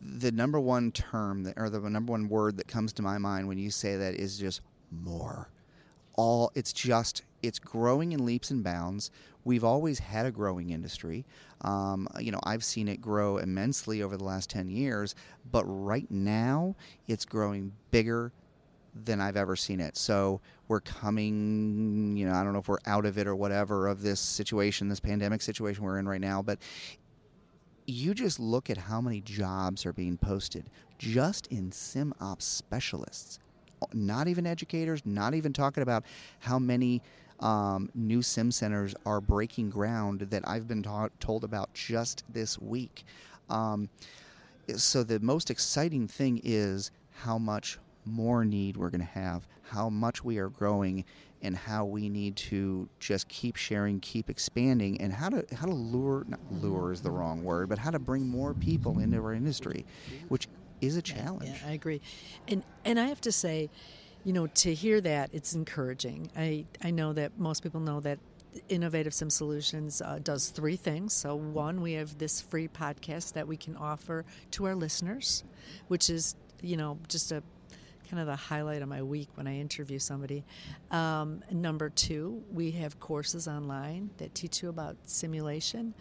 the 0.00 0.32
number 0.32 0.58
one 0.58 0.90
term 0.92 1.44
that, 1.44 1.54
or 1.56 1.70
the 1.70 1.80
number 1.88 2.12
one 2.12 2.28
word 2.28 2.56
that 2.56 2.66
comes 2.66 2.92
to 2.94 3.02
my 3.02 3.18
mind 3.18 3.48
when 3.48 3.58
you 3.58 3.70
say 3.70 3.96
that 3.96 4.14
is 4.14 4.38
just 4.38 4.60
more. 4.90 5.48
All 6.14 6.52
it's 6.54 6.72
just 6.72 7.22
it's 7.42 7.58
growing 7.58 8.12
in 8.12 8.24
leaps 8.24 8.50
and 8.50 8.62
bounds 8.62 9.10
we've 9.44 9.64
always 9.64 9.98
had 9.98 10.26
a 10.26 10.30
growing 10.30 10.70
industry. 10.70 11.24
Um, 11.62 12.08
you 12.20 12.32
know, 12.32 12.40
I've 12.44 12.64
seen 12.64 12.88
it 12.88 13.00
grow 13.00 13.38
immensely 13.38 14.02
over 14.02 14.16
the 14.16 14.24
last 14.24 14.50
10 14.50 14.68
years, 14.68 15.14
but 15.50 15.64
right 15.64 16.10
now 16.10 16.76
it's 17.06 17.24
growing 17.24 17.72
bigger 17.90 18.32
than 19.04 19.20
I've 19.20 19.36
ever 19.36 19.56
seen 19.56 19.80
it. 19.80 19.96
So 19.96 20.40
we're 20.68 20.80
coming, 20.80 22.16
you 22.16 22.26
know, 22.26 22.34
I 22.34 22.42
don't 22.42 22.52
know 22.52 22.58
if 22.58 22.68
we're 22.68 22.78
out 22.86 23.06
of 23.06 23.16
it 23.18 23.26
or 23.26 23.34
whatever 23.34 23.88
of 23.88 24.02
this 24.02 24.20
situation, 24.20 24.88
this 24.88 25.00
pandemic 25.00 25.42
situation 25.42 25.84
we're 25.84 25.98
in 25.98 26.06
right 26.06 26.20
now, 26.20 26.42
but 26.42 26.58
you 27.86 28.14
just 28.14 28.38
look 28.38 28.70
at 28.70 28.76
how 28.76 29.00
many 29.00 29.20
jobs 29.20 29.86
are 29.86 29.92
being 29.92 30.16
posted 30.16 30.70
just 30.98 31.46
in 31.48 31.72
sim 31.72 32.14
ops 32.20 32.44
specialists 32.44 33.40
not 33.92 34.28
even 34.28 34.46
educators, 34.46 35.02
not 35.04 35.34
even 35.34 35.52
talking 35.52 35.82
about 35.82 36.04
how 36.40 36.58
many 36.58 37.02
um, 37.42 37.90
new 37.94 38.22
sim 38.22 38.50
centers 38.50 38.94
are 39.04 39.20
breaking 39.20 39.68
ground 39.70 40.20
that 40.30 40.48
I've 40.48 40.68
been 40.68 40.82
told 41.20 41.44
about 41.44 41.74
just 41.74 42.24
this 42.32 42.58
week. 42.58 43.04
Um, 43.50 43.88
so 44.76 45.02
the 45.02 45.20
most 45.20 45.50
exciting 45.50 46.06
thing 46.06 46.40
is 46.44 46.90
how 47.10 47.38
much 47.38 47.78
more 48.04 48.44
need 48.44 48.76
we're 48.76 48.90
going 48.90 49.00
to 49.00 49.06
have, 49.06 49.46
how 49.62 49.88
much 49.88 50.24
we 50.24 50.38
are 50.38 50.48
growing, 50.48 51.04
and 51.42 51.56
how 51.56 51.84
we 51.84 52.08
need 52.08 52.36
to 52.36 52.88
just 53.00 53.26
keep 53.28 53.56
sharing, 53.56 53.98
keep 54.00 54.30
expanding, 54.30 55.00
and 55.00 55.12
how 55.12 55.28
to 55.28 55.44
how 55.54 55.66
to 55.66 55.74
lure 55.74 56.24
not 56.28 56.40
lure 56.50 56.92
is 56.92 57.00
the 57.02 57.10
wrong 57.10 57.42
word, 57.42 57.68
but 57.68 57.78
how 57.78 57.90
to 57.90 57.98
bring 57.98 58.26
more 58.26 58.54
people 58.54 59.00
into 59.00 59.18
our 59.18 59.34
industry, 59.34 59.84
which 60.28 60.46
is 60.80 60.96
a 60.96 61.02
challenge. 61.02 61.60
Yeah, 61.62 61.68
I 61.68 61.72
agree, 61.72 62.00
and 62.46 62.62
and 62.84 62.98
I 63.00 63.06
have 63.06 63.20
to 63.22 63.32
say, 63.32 63.70
you 64.24 64.32
know, 64.32 64.46
to 64.46 64.74
hear 64.74 65.00
that 65.00 65.30
it's 65.32 65.54
encouraging. 65.54 66.30
I 66.36 66.66
I 66.82 66.90
know 66.90 67.12
that 67.12 67.38
most 67.38 67.62
people 67.62 67.80
know 67.80 68.00
that 68.00 68.18
Innovative 68.68 69.14
Sim 69.14 69.30
Solutions 69.30 70.02
uh, 70.02 70.18
does 70.22 70.48
three 70.48 70.76
things. 70.76 71.14
So, 71.14 71.34
one, 71.34 71.80
we 71.80 71.92
have 71.94 72.18
this 72.18 72.40
free 72.40 72.68
podcast 72.68 73.32
that 73.32 73.48
we 73.48 73.56
can 73.56 73.76
offer 73.76 74.24
to 74.52 74.66
our 74.66 74.74
listeners, 74.74 75.42
which 75.88 76.10
is, 76.10 76.36
you 76.60 76.76
know, 76.76 76.98
just 77.08 77.32
a 77.32 77.42
kind 78.10 78.20
of 78.20 78.26
the 78.26 78.36
highlight 78.36 78.82
of 78.82 78.88
my 78.88 79.02
week 79.02 79.28
when 79.36 79.46
I 79.46 79.56
interview 79.56 79.98
somebody. 79.98 80.44
Um, 80.90 81.42
number 81.50 81.88
two, 81.88 82.42
we 82.52 82.72
have 82.72 83.00
courses 83.00 83.48
online 83.48 84.10
that 84.18 84.34
teach 84.34 84.62
you 84.62 84.68
about 84.68 84.96
simulation 85.06 85.94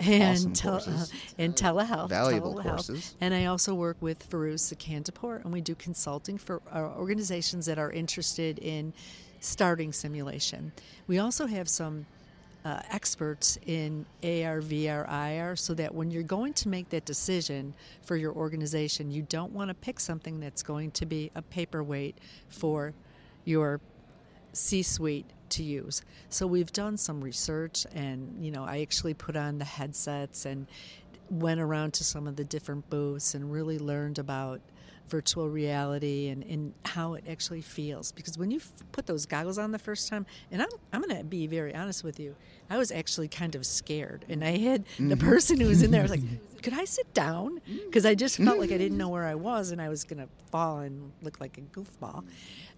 and, 0.00 0.62
awesome 0.66 0.94
uh, 0.94 1.06
and 1.38 1.54
telehealth. 1.54 2.08
Valuable 2.08 2.54
telehealth. 2.54 2.62
courses. 2.62 3.14
And 3.20 3.34
I 3.34 3.46
also 3.46 3.74
work 3.74 3.96
with 4.00 4.28
Farouz 4.28 4.72
Sakantapur, 4.72 5.42
and 5.44 5.52
we 5.52 5.60
do 5.60 5.74
consulting 5.74 6.38
for 6.38 6.60
uh, 6.72 6.80
organizations 6.96 7.66
that 7.66 7.78
are 7.78 7.90
interested 7.90 8.58
in 8.58 8.92
starting 9.40 9.92
simulation. 9.92 10.72
We 11.06 11.18
also 11.18 11.46
have 11.46 11.68
some 11.68 12.06
uh, 12.64 12.80
experts 12.90 13.58
in 13.66 14.04
AR, 14.24 14.60
VR, 14.60 15.08
IR, 15.08 15.54
so 15.54 15.72
that 15.74 15.94
when 15.94 16.10
you're 16.10 16.24
going 16.24 16.52
to 16.52 16.68
make 16.68 16.88
that 16.90 17.04
decision 17.04 17.72
for 18.02 18.16
your 18.16 18.32
organization, 18.32 19.10
you 19.10 19.22
don't 19.22 19.52
want 19.52 19.68
to 19.68 19.74
pick 19.74 20.00
something 20.00 20.40
that's 20.40 20.64
going 20.64 20.90
to 20.90 21.06
be 21.06 21.30
a 21.36 21.42
paperweight 21.42 22.18
for 22.48 22.92
your 23.44 23.80
C 24.56 24.82
suite 24.82 25.26
to 25.50 25.62
use. 25.62 26.02
So 26.28 26.46
we've 26.46 26.72
done 26.72 26.96
some 26.96 27.22
research, 27.22 27.86
and 27.94 28.36
you 28.40 28.50
know, 28.50 28.64
I 28.64 28.80
actually 28.80 29.14
put 29.14 29.36
on 29.36 29.58
the 29.58 29.64
headsets 29.64 30.46
and 30.46 30.66
went 31.30 31.60
around 31.60 31.92
to 31.94 32.04
some 32.04 32.26
of 32.26 32.36
the 32.36 32.44
different 32.44 32.88
booths 32.88 33.34
and 33.34 33.52
really 33.52 33.78
learned 33.78 34.18
about 34.18 34.60
virtual 35.08 35.48
reality 35.48 36.28
and, 36.28 36.42
and 36.44 36.72
how 36.84 37.14
it 37.14 37.24
actually 37.28 37.62
feels. 37.62 38.12
Because 38.12 38.36
when 38.38 38.50
you 38.50 38.58
f- 38.58 38.72
put 38.92 39.06
those 39.06 39.26
goggles 39.26 39.58
on 39.58 39.70
the 39.72 39.78
first 39.78 40.08
time, 40.08 40.26
and 40.50 40.60
I'm, 40.62 40.68
I'm 40.92 41.02
going 41.02 41.16
to 41.16 41.24
be 41.24 41.46
very 41.46 41.74
honest 41.74 42.02
with 42.04 42.18
you, 42.20 42.34
I 42.68 42.78
was 42.78 42.90
actually 42.90 43.28
kind 43.28 43.54
of 43.54 43.64
scared. 43.64 44.24
And 44.28 44.44
I 44.44 44.58
had 44.58 44.84
Mm-hmm. 44.86 45.08
the 45.08 45.16
person 45.16 45.60
who 45.60 45.68
was 45.68 45.82
in 45.82 45.90
there, 45.90 46.00
I 46.00 46.04
was 46.04 46.10
like, 46.10 46.22
could 46.62 46.72
I 46.74 46.84
sit 46.84 47.12
down? 47.14 47.60
Because 47.86 48.04
I 48.06 48.14
just 48.14 48.36
felt 48.38 48.58
like 48.58 48.72
I 48.72 48.78
didn't 48.78 48.98
know 48.98 49.08
where 49.08 49.24
I 49.26 49.34
was 49.36 49.70
and 49.70 49.80
I 49.80 49.88
was 49.88 50.04
going 50.04 50.18
to 50.22 50.28
fall 50.50 50.78
and 50.80 51.12
look 51.22 51.40
like 51.40 51.58
a 51.58 51.60
goofball. 51.62 52.24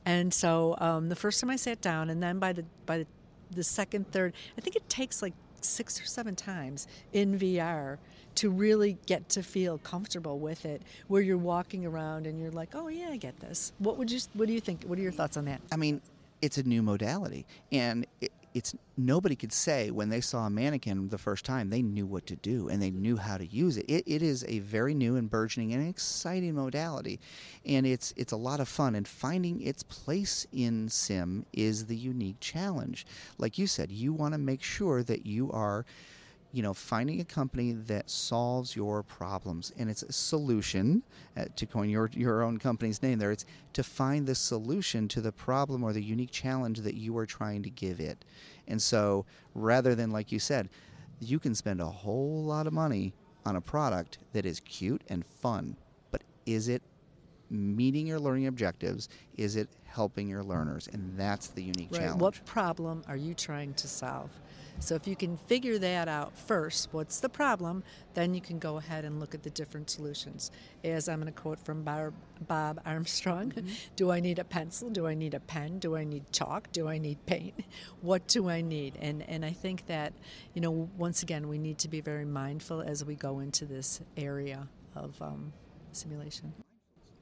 And 0.05 0.33
so 0.33 0.77
um, 0.79 1.09
the 1.09 1.17
first 1.17 1.41
time 1.41 1.51
I 1.51 1.57
sat 1.57 1.81
down, 1.81 2.11
and 2.11 2.23
then 2.23 2.39
by 2.39 2.53
the, 2.53 2.65
by 2.87 2.99
the, 2.99 3.07
the 3.51 3.65
second, 3.65 4.11
third, 4.13 4.35
I 4.57 4.61
think 4.61 4.77
it 4.77 4.89
takes 4.89 5.23
like 5.23 5.35
six 5.65 6.01
or 6.01 6.05
seven 6.05 6.35
times 6.37 6.87
in 7.13 7.39
VR 7.39 7.99
to 8.37 8.51
really 8.51 8.97
get 9.07 9.29
to 9.31 9.43
feel 9.43 9.79
comfortable 9.79 10.39
with 10.39 10.65
it 10.65 10.83
where 11.09 11.21
you're 11.21 11.37
walking 11.37 11.85
around 11.85 12.27
and 12.27 12.39
you're 12.39 12.53
like 12.53 12.75
oh 12.75 12.87
yeah 12.89 13.09
i 13.09 13.17
get 13.17 13.39
this. 13.41 13.73
What 13.79 13.97
would 13.99 14.11
you 14.11 14.21
what 14.35 14.47
do 14.47 14.55
you 14.55 14.61
think? 14.61 14.85
What 14.85 14.99
are 14.99 15.03
your 15.03 15.13
thoughts 15.13 15.37
on 15.37 15.45
that? 15.47 15.61
I 15.73 15.77
mean, 15.77 16.01
it's 16.41 16.59
a 16.59 16.63
new 16.63 16.83
modality, 16.83 17.47
and 17.73 18.07
it, 18.21 18.33
it's 18.55 18.75
nobody 18.97 19.37
could 19.37 19.53
say 19.53 19.91
when 19.91 20.09
they 20.09 20.21
saw 20.21 20.47
a 20.47 20.51
mannequin 20.51 21.09
the 21.09 21.19
first 21.19 21.45
time 21.45 21.71
they 21.71 21.83
knew 21.83 22.07
what 22.07 22.27
to 22.27 22.37
do 22.37 22.69
and 22.69 22.83
they 22.83 22.91
knew 22.91 23.17
how 23.17 23.37
to 23.37 23.47
use 23.47 23.77
it. 23.77 23.85
It, 23.89 24.05
it 24.07 24.23
is 24.23 24.45
a 24.49 24.59
very 24.61 24.95
new 24.95 25.17
and 25.17 25.31
burgeoning 25.31 25.73
and 25.73 25.89
exciting 25.89 26.55
modality, 26.55 27.21
and 27.65 27.87
it's 27.87 28.13
it's 28.17 28.33
a 28.33 28.37
lot 28.37 28.61
of 28.61 28.69
fun. 28.69 28.95
And 28.95 29.07
finding 29.07 29.61
its 29.61 29.83
place 29.83 30.47
in 30.53 30.89
sim 30.89 31.47
is 31.53 31.87
the 31.87 31.97
unique 31.97 32.41
challenge. 32.41 33.07
Like 33.39 33.59
you 33.59 33.67
said, 33.67 33.93
you 33.93 34.13
want 34.13 34.35
to 34.35 34.39
make 34.39 34.63
sure 34.63 35.03
that 35.03 35.27
you 35.27 35.51
are 35.53 35.85
you 36.53 36.63
know, 36.63 36.73
finding 36.73 37.21
a 37.21 37.25
company 37.25 37.73
that 37.73 38.09
solves 38.09 38.75
your 38.75 39.03
problems, 39.03 39.73
and 39.79 39.91
it's 39.91 40.03
a 40.03 40.13
solution. 40.13 41.03
Uh, 41.37 41.45
to 41.57 41.67
coin 41.67 41.91
your 41.91 42.11
your 42.15 42.43
own 42.43 42.59
company's 42.59 43.03
name, 43.03 43.19
there, 43.19 43.33
it's 43.33 43.45
to 43.75 43.83
find 43.83 44.27
the 44.27 44.35
solution 44.35 45.09
to 45.09 45.21
the 45.21 45.33
problem 45.33 45.85
or 45.85 45.93
the 45.93 46.03
unique 46.03 46.31
challenge 46.31 46.81
that 46.81 46.95
you 46.95 47.17
are 47.19 47.27
trying 47.27 47.63
to 47.63 47.71
give 47.71 48.01
it. 48.01 48.25
And 48.67 48.81
so, 48.81 49.27
rather 49.55 49.95
than 49.95 50.11
like 50.11 50.33
you 50.33 50.39
said, 50.39 50.71
you 51.21 51.39
can 51.39 51.55
spend 51.55 51.81
a 51.81 51.87
whole 51.87 52.43
lot 52.45 52.67
of 52.67 52.73
money 52.73 53.13
on 53.45 53.57
a 53.57 53.61
product 53.61 54.19
that 54.33 54.47
is 54.47 54.61
cute 54.61 55.03
and 55.09 55.27
fun, 55.27 55.77
but 56.11 56.23
is 56.47 56.69
it 56.69 56.83
meeting 57.51 58.07
your 58.07 58.21
learning 58.21 58.47
objectives? 58.47 59.09
Is 59.37 59.57
it 59.57 59.69
helping 59.85 60.29
your 60.29 60.43
learners? 60.43 60.89
And 60.93 61.15
that's 61.17 61.49
the 61.49 61.63
unique 61.63 61.89
right. 61.93 62.01
Challenge. 62.01 62.21
what 62.21 62.45
problem 62.45 63.03
are 63.09 63.17
you 63.17 63.35
trying 63.35 63.75
to 63.75 63.89
solve? 63.89 64.31
So 64.81 64.95
if 64.95 65.09
you 65.09 65.17
can 65.17 65.37
figure 65.37 65.77
that 65.79 66.07
out 66.07 66.37
first 66.37 66.89
what's 66.93 67.19
the 67.19 67.29
problem 67.29 67.83
then 68.15 68.33
you 68.33 68.41
can 68.41 68.59
go 68.59 68.77
ahead 68.77 69.05
and 69.05 69.19
look 69.19 69.35
at 69.35 69.43
the 69.43 69.51
different 69.51 69.91
solutions. 69.91 70.51
As 70.85 71.09
i'm 71.09 71.21
going 71.21 71.33
to 71.33 71.41
quote 71.41 71.59
from 71.59 71.83
bob 71.83 72.81
armstrong 72.87 73.53
do 73.97 74.11
i 74.11 74.21
need 74.21 74.39
a 74.39 74.45
pencil? 74.45 74.89
Do 74.89 75.07
i 75.07 75.15
need 75.15 75.35
a 75.35 75.41
pen? 75.41 75.79
Do 75.79 75.97
i 75.97 76.05
need 76.05 76.31
chalk? 76.33 76.71
Do 76.73 76.89
i 76.89 76.99
need 76.99 77.25
paint? 77.27 77.55
What 78.01 78.29
do 78.29 78.49
i 78.49 78.61
need? 78.61 78.97
And 79.01 79.29
and 79.29 79.45
i 79.45 79.51
think 79.51 79.87
that 79.87 80.13
you 80.55 80.61
know 80.61 80.89
once 80.97 81.23
again 81.23 81.49
we 81.49 81.59
need 81.59 81.79
to 81.79 81.89
be 81.89 82.01
very 82.01 82.25
mindful 82.25 82.81
as 82.81 83.05
we 83.05 83.17
go 83.17 83.41
into 83.41 83.65
this 83.65 84.01
area 84.17 84.69
of 84.95 85.21
um, 85.21 85.53
simulation 85.93 86.53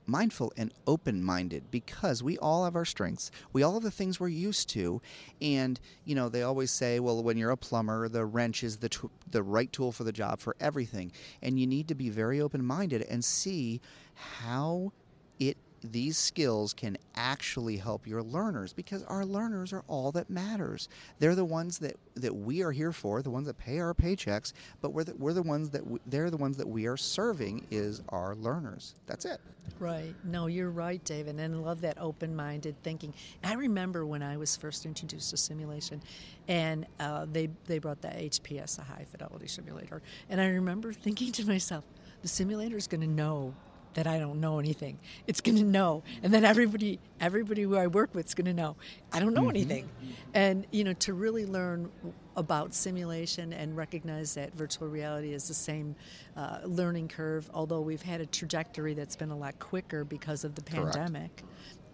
mindful 0.07 0.53
and 0.57 0.73
open 0.87 1.23
minded 1.23 1.71
because 1.71 2.23
we 2.23 2.39
all 2.39 2.65
have 2.65 2.77
our 2.77 2.85
strengths. 2.85 3.31
We 3.53 3.63
all 3.63 3.75
have 3.75 3.83
the 3.83 3.91
things 3.91 4.19
we're 4.19 4.29
used 4.29 4.69
to. 4.71 5.01
And, 5.41 5.79
you 6.05 6.15
know, 6.15 6.29
they 6.29 6.43
always 6.43 6.71
say, 6.71 7.01
well, 7.01 7.23
when 7.23 7.37
you're 7.37 7.51
a 7.51 7.57
plumber, 7.57 8.09
the 8.09 8.25
wrench 8.25 8.63
is 8.63 8.79
the, 8.79 8.89
t- 8.89 9.09
the 9.31 9.43
right 9.43 9.73
tool 9.73 9.93
for 9.93 10.05
the 10.05 10.13
job 10.13 10.41
for 10.41 10.57
everything. 10.61 11.13
And 11.43 11.59
you 11.59 11.67
need 11.67 11.89
to 11.89 11.95
be 11.95 12.11
very 12.11 12.41
open 12.41 12.65
minded 12.65 13.03
and 13.03 13.25
see 13.25 13.81
how 14.15 14.93
it 15.39 15.57
these 15.93 16.19
skills 16.19 16.73
can 16.73 16.97
actually 17.15 17.77
help 17.77 18.07
your 18.07 18.23
learners 18.23 18.73
because 18.73 19.03
our 19.05 19.25
learners 19.25 19.73
are 19.73 19.85
all 19.89 20.13
that 20.13 20.31
matters. 20.31 20.89
They're 21.19 21.35
the 21.35 21.45
ones 21.45 21.79
that, 21.79 21.97
that 22.15 22.35
we 22.35 22.63
are 22.63 22.73
here 22.73 22.93
for, 22.93 23.23
the 23.23 23.31
ones 23.31 23.47
that 23.47 23.59
pay 23.59 23.79
our 23.79 23.95
paychecks, 23.95 24.53
but 24.81 24.93
we're 24.93 25.05
the, 25.05 25.15
we're 25.17 25.33
the 25.33 25.43
ones 25.43 25.71
that 25.71 25.87
we, 25.87 25.99
they're 26.07 26.31
the 26.31 26.37
ones 26.37 26.57
that 26.57 26.69
we 26.69 26.87
are 26.87 26.97
serving 26.97 27.67
is 27.71 28.03
our 28.09 28.35
learners. 28.35 28.95
That's 29.07 29.25
it. 29.25 29.41
Right. 29.79 30.15
No, 30.25 30.47
you're 30.47 30.71
right, 30.71 31.03
David. 31.05 31.39
And 31.39 31.55
I 31.55 31.59
love 31.59 31.81
that 31.83 31.99
open 32.01 32.35
minded 32.35 32.83
thinking. 32.83 33.13
I 33.45 33.55
remember 33.55 34.07
when 34.07 34.23
I 34.23 34.37
was 34.37 34.57
first 34.57 34.87
introduced 34.87 35.31
to 35.31 35.37
simulation 35.37 36.03
and 36.49 36.87
uh, 37.01 37.27
they, 37.31 37.51
they 37.67 37.79
brought 37.79 38.01
the 38.01 38.09
HPS, 38.09 38.79
a 38.79 38.83
high 38.83 39.05
fidelity 39.11 39.49
simulator. 39.49 40.03
And 40.31 40.41
I 40.41 40.49
remember 40.49 40.93
thinking 40.93 41.33
to 41.33 41.47
myself, 41.47 41.85
the 42.23 42.29
simulator 42.29 42.77
is 42.77 42.87
going 42.87 43.03
to 43.03 43.07
know 43.07 43.55
that 43.97 44.07
I 44.07 44.19
don't 44.19 44.41
know 44.41 44.59
anything. 44.59 44.99
It's 45.27 45.41
going 45.41 45.57
to 45.57 45.65
know, 45.65 46.03
and 46.23 46.33
then 46.33 46.45
everybody, 46.45 47.01
everybody 47.21 47.63
who 47.63 47.77
I 47.77 47.87
work 47.87 48.15
with 48.15 48.27
is 48.27 48.35
going 48.35 48.47
to 48.47 48.55
know 48.55 48.77
I 49.13 49.21
don't 49.21 49.35
know 49.35 49.49
anything. 49.49 49.89
And 50.35 50.67
you 50.71 50.85
know, 50.85 50.93
to 50.95 51.15
really 51.15 51.47
learn 51.47 51.91
about 52.37 52.75
simulation 52.75 53.55
and 53.55 53.77
recognize 53.77 54.35
that 54.35 54.55
virtual 54.55 54.89
reality 54.89 55.33
is 55.33 55.49
the 55.49 55.55
same 55.55 55.97
uh, 56.37 56.59
learning 56.65 57.09
curve. 57.09 57.51
Although 57.55 57.81
we've 57.81 58.03
had 58.03 58.21
a 58.21 58.27
trajectory 58.27 58.93
that's 58.95 59.17
been 59.17 59.31
a 59.31 59.37
lot 59.37 59.59
quicker 59.59 60.05
because 60.05 60.45
of 60.45 60.55
the 60.55 60.63
Correct. 60.63 61.43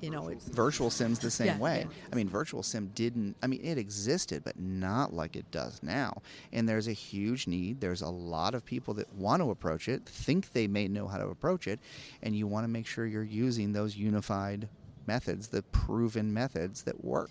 You 0.02 0.10
know, 0.10 0.30
virtual 0.50 0.90
sims 0.90 1.20
the 1.20 1.30
same 1.30 1.46
Yeah, 1.46 1.58
way 1.58 1.86
yeah. 1.88 2.08
i 2.12 2.16
mean 2.16 2.28
virtual 2.28 2.62
sim 2.64 2.90
didn't 2.94 3.36
i 3.42 3.46
mean 3.46 3.60
it 3.64 3.78
existed 3.78 4.42
but 4.44 4.58
not 4.58 5.12
like 5.14 5.36
it 5.36 5.48
does 5.52 5.80
now 5.82 6.20
and 6.52 6.68
there's 6.68 6.88
a 6.88 6.92
huge 6.92 7.46
need 7.46 7.80
there's 7.80 8.02
a 8.02 8.08
lot 8.08 8.54
of 8.54 8.64
people 8.64 8.94
that 8.94 9.12
want 9.14 9.40
to 9.40 9.50
approach 9.50 9.88
it 9.88 10.04
think 10.04 10.52
they 10.52 10.66
may 10.66 10.88
know 10.88 11.06
how 11.06 11.18
to 11.18 11.28
approach 11.28 11.68
it 11.68 11.78
and 12.22 12.34
you 12.34 12.48
want 12.48 12.64
to 12.64 12.68
make 12.68 12.86
sure 12.86 13.06
you're 13.06 13.22
using 13.22 13.72
those 13.72 13.96
unified 13.96 14.68
methods 15.06 15.48
the 15.48 15.62
proven 15.62 16.34
methods 16.34 16.82
that 16.82 17.04
work 17.04 17.30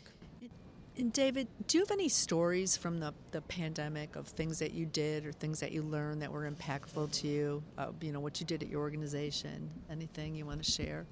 And 0.97 1.11
David, 1.13 1.47
do 1.67 1.77
you 1.77 1.83
have 1.83 1.91
any 1.91 2.09
stories 2.09 2.75
from 2.77 2.99
the, 2.99 3.13
the 3.31 3.41
pandemic 3.41 4.15
of 4.15 4.27
things 4.27 4.59
that 4.59 4.73
you 4.73 4.85
did 4.85 5.25
or 5.25 5.31
things 5.31 5.59
that 5.61 5.71
you 5.71 5.81
learned 5.83 6.21
that 6.21 6.31
were 6.31 6.49
impactful 6.51 7.11
to 7.19 7.27
you? 7.27 7.63
Uh, 7.77 7.91
you 8.01 8.11
know, 8.11 8.19
what 8.19 8.39
you 8.41 8.45
did 8.45 8.61
at 8.61 8.69
your 8.69 8.81
organization? 8.81 9.69
Anything 9.89 10.35
you 10.35 10.45
want 10.45 10.61
to 10.63 10.69
share? 10.69 11.05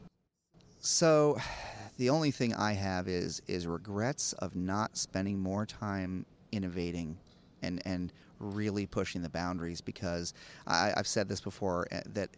So, 0.80 1.38
the 1.98 2.10
only 2.10 2.32
thing 2.32 2.54
I 2.54 2.74
have 2.74 3.08
is 3.08 3.42
is 3.48 3.68
regrets 3.68 4.34
of 4.34 4.56
not 4.56 4.98
spending 4.98 5.40
more 5.40 5.66
time 5.66 6.26
innovating 6.52 7.18
and 7.62 7.82
and 7.86 8.14
really 8.40 8.86
pushing 8.86 9.22
the 9.22 9.30
boundaries 9.30 9.82
because 9.82 10.34
I, 10.66 10.94
I've 10.96 11.08
said 11.08 11.28
this 11.28 11.42
before 11.42 11.88
uh, 11.92 12.00
that 12.14 12.30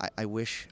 I, 0.00 0.08
I 0.18 0.24
wish 0.26 0.66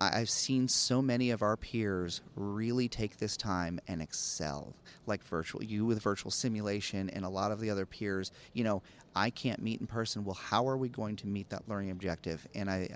I've 0.00 0.30
seen 0.30 0.68
so 0.68 1.02
many 1.02 1.30
of 1.30 1.42
our 1.42 1.56
peers 1.56 2.22
really 2.36 2.88
take 2.88 3.18
this 3.18 3.36
time 3.36 3.80
and 3.86 4.00
excel, 4.00 4.74
like 5.06 5.22
virtual 5.24 5.62
you 5.62 5.84
with 5.84 6.00
virtual 6.02 6.30
simulation, 6.30 7.10
and 7.10 7.24
a 7.24 7.28
lot 7.28 7.52
of 7.52 7.60
the 7.60 7.70
other 7.70 7.84
peers. 7.84 8.32
You 8.54 8.64
know, 8.64 8.82
I 9.14 9.30
can't 9.30 9.60
meet 9.60 9.80
in 9.80 9.86
person. 9.86 10.24
Well, 10.24 10.34
how 10.34 10.68
are 10.68 10.76
we 10.76 10.88
going 10.88 11.16
to 11.16 11.26
meet 11.26 11.50
that 11.50 11.68
learning 11.68 11.90
objective? 11.90 12.46
And 12.54 12.70
I, 12.70 12.88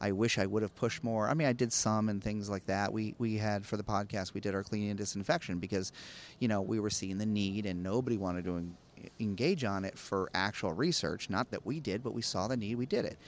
I, 0.00 0.08
I 0.08 0.12
wish 0.12 0.38
I 0.38 0.46
would 0.46 0.62
have 0.62 0.74
pushed 0.76 1.02
more. 1.02 1.28
I 1.28 1.34
mean, 1.34 1.48
I 1.48 1.52
did 1.52 1.72
some 1.72 2.08
and 2.08 2.22
things 2.22 2.48
like 2.48 2.66
that. 2.66 2.92
We 2.92 3.14
we 3.18 3.36
had 3.38 3.66
for 3.66 3.76
the 3.76 3.84
podcast, 3.84 4.34
we 4.34 4.40
did 4.40 4.54
our 4.54 4.62
cleaning 4.62 4.90
and 4.90 4.98
disinfection 4.98 5.58
because, 5.58 5.92
you 6.38 6.48
know, 6.48 6.60
we 6.62 6.78
were 6.78 6.90
seeing 6.90 7.18
the 7.18 7.26
need 7.26 7.66
and 7.66 7.82
nobody 7.82 8.16
wanted 8.16 8.44
to 8.44 8.70
engage 9.18 9.64
on 9.64 9.84
it 9.84 9.98
for 9.98 10.30
actual 10.34 10.72
research. 10.72 11.30
Not 11.30 11.50
that 11.50 11.66
we 11.66 11.80
did, 11.80 12.02
but 12.02 12.14
we 12.14 12.22
saw 12.22 12.48
the 12.48 12.56
need, 12.56 12.76
we 12.76 12.86
did 12.86 13.04
it. 13.04 13.18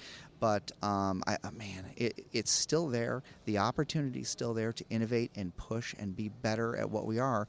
But 0.40 0.72
um, 0.82 1.22
I, 1.26 1.38
uh, 1.42 1.50
man, 1.52 1.86
it, 1.96 2.26
it's 2.32 2.50
still 2.50 2.88
there. 2.88 3.22
The 3.44 3.58
opportunity 3.58 4.20
is 4.20 4.28
still 4.28 4.54
there 4.54 4.72
to 4.72 4.84
innovate 4.90 5.30
and 5.36 5.56
push 5.56 5.94
and 5.98 6.14
be 6.14 6.28
better 6.28 6.76
at 6.76 6.90
what 6.90 7.06
we 7.06 7.18
are. 7.18 7.48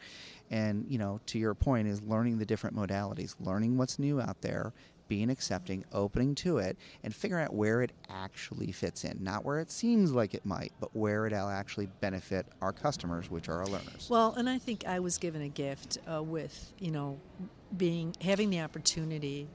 And 0.50 0.86
you 0.88 0.98
know, 0.98 1.20
to 1.28 1.40
your 1.40 1.54
point, 1.54 1.88
is 1.88 2.02
learning 2.02 2.38
the 2.38 2.46
different 2.46 2.76
modalities, 2.76 3.36
learning 3.40 3.78
what's 3.78 4.00
new 4.00 4.22
out 4.22 4.42
there, 4.42 4.74
being 5.08 5.30
accepting, 5.30 5.84
opening 5.92 6.36
to 6.36 6.58
it, 6.58 6.78
and 7.04 7.14
figuring 7.14 7.46
out 7.46 7.54
where 7.54 7.82
it 7.82 7.92
actually 8.10 8.72
fits 8.72 9.04
in. 9.04 9.24
Not 9.24 9.46
where 9.46 9.60
it 9.60 9.72
seems 9.72 10.12
like 10.12 10.34
it 10.34 10.46
might, 10.46 10.74
but 10.80 10.96
where 10.96 11.26
it'll 11.26 11.50
actually 11.50 11.88
benefit 12.02 12.46
our 12.62 12.72
customers, 12.72 13.30
which 13.30 13.50
are 13.50 13.60
our 13.60 13.68
learners. 13.68 14.08
Well, 14.10 14.34
and 14.38 14.50
I 14.50 14.58
think 14.58 14.86
I 14.86 15.00
was 15.00 15.18
given 15.18 15.42
a 15.42 15.50
gift 15.50 15.98
uh, 16.12 16.24
with 16.24 16.74
you 16.80 16.92
know 16.92 17.20
being 17.76 18.16
having 18.22 18.50
the 18.50 18.62
opportunity 18.62 19.48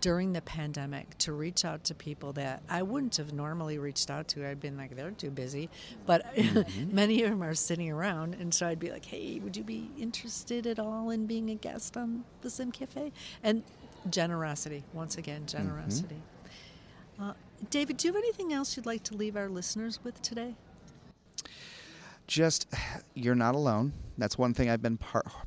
during 0.00 0.32
the 0.32 0.40
pandemic 0.40 1.18
to 1.18 1.32
reach 1.32 1.64
out 1.64 1.82
to 1.84 1.94
people 1.94 2.32
that 2.34 2.62
I 2.68 2.82
wouldn't 2.82 3.16
have 3.16 3.32
normally 3.32 3.78
reached 3.78 4.10
out 4.10 4.28
to. 4.28 4.46
I'd 4.48 4.60
been 4.60 4.76
like, 4.76 4.94
they're 4.94 5.10
too 5.10 5.30
busy. 5.30 5.68
But 6.06 6.24
Mm-hmm. 6.36 6.94
many 6.94 7.22
of 7.24 7.30
them 7.30 7.42
are 7.42 7.54
sitting 7.54 7.90
around. 7.90 8.34
And 8.34 8.54
so 8.54 8.66
I'd 8.68 8.78
be 8.78 8.90
like, 8.90 9.04
hey, 9.06 9.40
would 9.40 9.56
you 9.56 9.64
be 9.64 9.90
interested 9.98 10.66
at 10.66 10.78
all 10.78 11.10
in 11.10 11.26
being 11.26 11.50
a 11.50 11.54
guest 11.56 11.96
on 11.96 12.24
the 12.42 12.50
Sim 12.50 12.70
Cafe? 12.72 13.12
And 13.42 13.62
generosity, 14.08 14.84
once 14.92 15.16
again, 15.18 15.42
Mm-hmm. 15.46 15.58
generosity. 15.58 16.22
Uh, 17.20 17.32
David, 17.70 17.96
do 17.96 18.06
you 18.08 18.14
have 18.14 18.22
anything 18.22 18.52
else 18.52 18.76
you'd 18.76 18.86
like 18.86 19.02
to 19.04 19.16
leave 19.16 19.36
our 19.36 19.48
listeners 19.48 19.98
with 20.04 20.22
today? 20.22 20.54
Just 22.28 22.68
you're 23.14 23.34
not 23.34 23.56
alone. 23.56 23.92
That's 24.16 24.38
one 24.38 24.54
thing 24.54 24.70
I've 24.70 24.82
been 24.82 24.98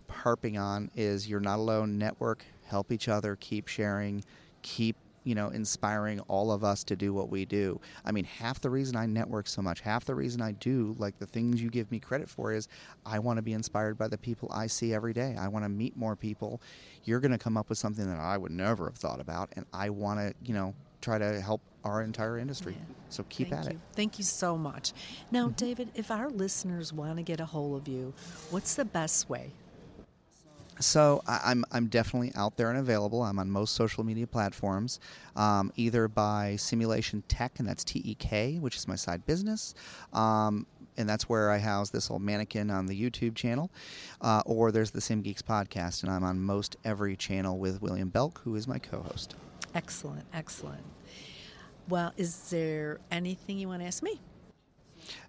harping 0.10 0.58
on 0.58 0.92
is 0.96 1.30
you're 1.30 1.40
not 1.40 1.60
alone. 1.60 1.98
Network, 1.98 2.44
help 2.66 2.92
each 2.92 3.08
other, 3.08 3.38
keep 3.40 3.70
sharing, 3.70 4.26
keep 4.62 4.98
you 5.24 5.36
know 5.36 5.50
inspiring 5.50 6.20
all 6.22 6.52
of 6.52 6.64
us 6.64 6.84
to 6.86 6.96
do 6.96 7.14
what 7.14 7.30
we 7.30 7.46
do. 7.46 7.80
I 8.04 8.12
mean, 8.12 8.26
half 8.26 8.60
the 8.60 8.70
reason 8.70 8.96
I 8.96 9.06
network 9.06 9.48
so 9.48 9.62
much, 9.62 9.82
half 9.82 10.04
the 10.06 10.16
reason 10.16 10.42
I 10.42 10.54
do 10.54 10.96
like 10.98 11.20
the 11.20 11.26
things 11.26 11.62
you 11.62 11.70
give 11.70 11.92
me 11.92 12.00
credit 12.00 12.30
for 12.30 12.52
is 12.52 12.68
I 13.06 13.20
want 13.20 13.38
to 13.38 13.44
be 13.44 13.54
inspired 13.54 13.98
by 13.98 14.08
the 14.08 14.18
people 14.18 14.50
I 14.52 14.68
see 14.68 14.94
every 14.94 15.14
day. 15.14 15.36
I 15.40 15.48
want 15.48 15.64
to 15.64 15.70
meet 15.70 15.96
more 15.96 16.16
people. 16.16 16.62
You're 17.04 17.20
going 17.20 17.32
to 17.32 17.38
come 17.38 17.58
up 17.58 17.70
with 17.70 17.78
something 17.78 18.08
that 18.08 18.20
I 18.20 18.38
would 18.38 18.52
never 18.52 18.86
have 18.86 18.96
thought 18.96 19.20
about, 19.20 19.50
and 19.56 19.66
I 19.74 19.90
want 19.90 20.20
to 20.20 20.34
you 20.44 20.54
know 20.54 20.74
try 21.02 21.18
to 21.18 21.42
help 21.42 21.62
our 21.84 22.02
entire 22.02 22.38
industry. 22.38 22.74
Yeah. 22.78 22.96
So 23.10 23.26
keep 23.30 23.50
Thank 23.50 23.60
at 23.60 23.66
you. 23.66 23.72
it. 23.72 23.76
Mm-hmm. 23.76 23.94
Thank 23.94 24.18
you 24.20 24.24
so 24.24 24.58
much. 24.58 24.94
Now, 25.32 25.50
David, 25.50 25.90
if 25.96 26.12
our 26.12 26.30
listeners 26.30 26.94
want 26.94 27.18
to 27.18 27.24
get 27.24 27.40
a 27.40 27.46
hold 27.46 27.82
of 27.82 27.88
you, 27.88 28.14
what's 28.50 28.76
the 28.76 28.86
best 28.86 29.30
way? 29.30 29.52
So 30.80 31.22
I, 31.28 31.42
I'm 31.46 31.64
I'm 31.72 31.88
definitely 31.88 32.32
out 32.36 32.58
there 32.58 32.70
and 32.70 32.80
available. 32.80 33.22
I'm 33.22 33.38
on 33.38 33.52
most 33.52 33.76
social 33.76 34.04
media 34.04 34.26
platforms, 34.26 35.00
um, 35.36 35.72
either 35.76 36.08
by 36.08 36.56
SimulationTek, 36.58 37.60
and 37.60 37.68
that's 37.68 37.84
T 37.84 38.02
E 38.04 38.16
K, 38.16 38.58
which 38.58 38.76
is 38.78 38.88
my 38.88 38.96
side 38.96 39.26
business. 39.28 39.76
Um, 40.12 40.66
and 40.98 41.08
that's 41.08 41.30
where 41.30 41.52
I 41.52 41.60
house 41.60 41.90
this 41.92 42.10
old 42.10 42.22
mannequin 42.22 42.72
on 42.72 42.88
the 42.88 43.00
YouTube 43.00 43.36
channel, 43.36 43.70
uh, 44.22 44.42
or 44.46 44.72
there's 44.72 44.92
the 44.92 45.02
Sim 45.02 45.22
Geeks 45.22 45.42
podcast, 45.42 46.04
and 46.04 46.12
I'm 46.12 46.24
on 46.24 46.42
most 46.42 46.78
every 46.84 47.16
channel 47.16 47.58
with 47.60 47.82
William 47.82 48.10
Belk, 48.10 48.42
who 48.44 48.56
is 48.56 48.68
my 48.68 48.80
co-host. 48.80 49.36
Excellent, 49.76 50.26
excellent. 50.34 50.84
Well, 51.88 52.14
is 52.18 52.50
there 52.50 53.00
anything 53.12 53.58
you 53.58 53.68
want 53.68 53.82
to 53.82 53.88
ask 53.88 54.02
me? 54.04 54.20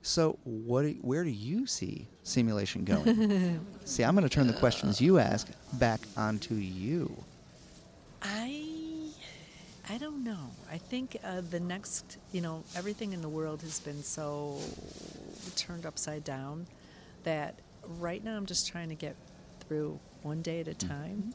So, 0.03 0.39
what? 0.45 0.83
Do, 0.83 0.91
where 1.01 1.25
do 1.25 1.31
you 1.31 1.67
see 1.67 2.07
simulation 2.23 2.85
going? 2.85 3.67
see, 3.85 4.05
I'm 4.05 4.15
going 4.15 4.29
to 4.29 4.35
turn 4.35 4.47
the 4.47 4.53
questions 4.53 5.01
you 5.01 5.19
ask 5.19 5.49
back 5.75 6.01
onto 6.17 6.55
you. 6.55 7.17
I 8.21 8.73
I 9.89 9.99
don't 9.99 10.23
know. 10.23 10.51
I 10.71 10.79
think 10.79 11.17
uh, 11.25 11.41
the 11.51 11.61
next, 11.61 12.19
you 12.31 12.41
know, 12.41 12.63
everything 12.77 13.13
in 13.13 13.21
the 13.21 13.29
world 13.29 13.63
has 13.63 13.81
been 13.81 14.03
so 14.03 14.59
turned 15.57 15.87
upside 15.87 16.23
down 16.23 16.67
that 17.25 17.57
right 17.99 18.23
now 18.23 18.37
I'm 18.37 18.47
just 18.47 18.69
trying 18.69 18.89
to 18.91 18.95
get 18.95 19.17
through 19.61 19.99
one 20.23 20.41
day 20.41 20.61
at 20.61 20.69
a 20.69 20.75
time. 20.75 21.35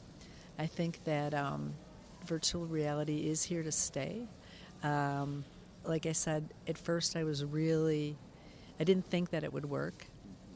I 0.58 0.66
think 0.66 1.04
that 1.04 1.34
um, 1.34 1.74
virtual 2.26 2.66
reality 2.66 3.28
is 3.28 3.42
here 3.42 3.62
to 3.62 3.72
stay. 3.72 4.26
Um, 4.82 5.44
like 5.84 6.06
I 6.06 6.12
said, 6.12 6.48
at 6.66 6.78
first 6.78 7.16
I 7.16 7.24
was 7.24 7.44
really, 7.44 8.16
I 8.78 8.84
didn't 8.84 9.06
think 9.06 9.30
that 9.30 9.44
it 9.44 9.52
would 9.52 9.66
work, 9.66 10.06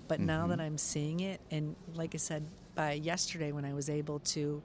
but 0.09 0.21
now 0.21 0.47
that 0.49 0.61
I'm 0.61 0.79
seeing 0.79 1.21
it, 1.21 1.41
and 1.51 1.75
like 1.95 2.15
I 2.15 2.19
said, 2.19 2.45
by 2.75 2.93
yesterday 2.93 3.53
when 3.53 3.65
I 3.65 3.73
was 3.75 3.89
able 3.91 4.19
to 4.21 4.63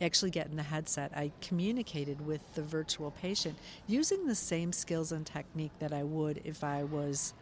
actually 0.00 0.30
get 0.30 0.46
in 0.48 0.56
the 0.56 0.62
headset, 0.62 1.12
I 1.14 1.32
communicated 1.40 2.24
with 2.24 2.54
the 2.54 2.62
virtual 2.62 3.10
patient 3.10 3.56
using 3.86 4.26
the 4.26 4.34
same 4.34 4.72
skills 4.72 5.12
and 5.12 5.24
technique 5.26 5.72
that 5.78 5.92
I 5.92 6.02
would 6.02 6.40
if 6.44 6.62
I 6.64 6.84
was 6.84 7.34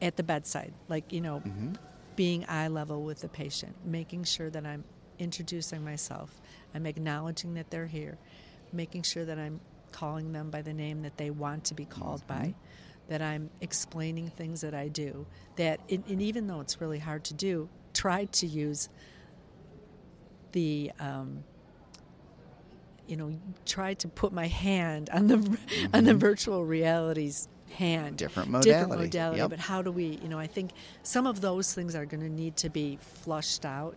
at 0.00 0.16
the 0.16 0.22
bedside, 0.22 0.72
like, 0.88 1.12
you 1.12 1.20
know, 1.20 1.42
being 2.16 2.44
eye 2.48 2.68
level 2.68 3.02
with 3.02 3.20
the 3.20 3.28
patient, 3.28 3.74
making 3.84 4.24
sure 4.24 4.50
that 4.50 4.64
I'm 4.66 4.84
introducing 5.18 5.84
myself, 5.84 6.40
I'm 6.74 6.86
acknowledging 6.86 7.54
that 7.54 7.70
they're 7.70 7.86
here, 7.86 8.18
making 8.72 9.02
sure 9.02 9.24
that 9.24 9.38
I'm 9.38 9.60
calling 9.92 10.32
them 10.32 10.50
by 10.50 10.62
the 10.62 10.72
name 10.72 11.00
that 11.02 11.16
they 11.16 11.30
want 11.30 11.64
to 11.64 11.74
be 11.74 11.84
called 11.84 12.26
by, 12.26 12.54
that 13.08 13.22
I'm 13.22 13.50
explaining 13.60 14.28
things 14.30 14.60
that 14.60 14.74
I 14.74 14.88
do, 14.88 15.26
that, 15.56 15.80
and 15.90 16.04
and 16.08 16.20
even 16.22 16.46
though 16.46 16.60
it's 16.60 16.80
really 16.80 16.98
hard 16.98 17.24
to 17.24 17.34
do, 17.34 17.68
try 17.94 18.26
to 18.26 18.46
use 18.46 18.88
the 20.52 20.90
um, 21.00 21.44
you 23.06 23.16
know 23.16 23.32
try 23.66 23.94
to 23.94 24.08
put 24.08 24.32
my 24.32 24.46
hand 24.46 25.10
on 25.10 25.26
the 25.26 25.58
on 25.94 26.04
the 26.04 26.14
virtual 26.14 26.64
reality's 26.64 27.48
hand 27.70 28.16
Different 28.16 28.48
modality. 28.50 28.70
different 28.70 28.88
modality. 28.90 29.06
modality 29.08 29.38
Yep. 29.40 29.50
but 29.50 29.58
how 29.58 29.82
do 29.82 29.92
we 29.92 30.18
you 30.22 30.28
know 30.28 30.38
i 30.38 30.46
think 30.46 30.70
some 31.02 31.26
of 31.26 31.42
those 31.42 31.74
things 31.74 31.94
are 31.94 32.06
going 32.06 32.22
to 32.22 32.28
need 32.30 32.56
to 32.56 32.70
be 32.70 32.98
flushed 33.00 33.66
out 33.66 33.94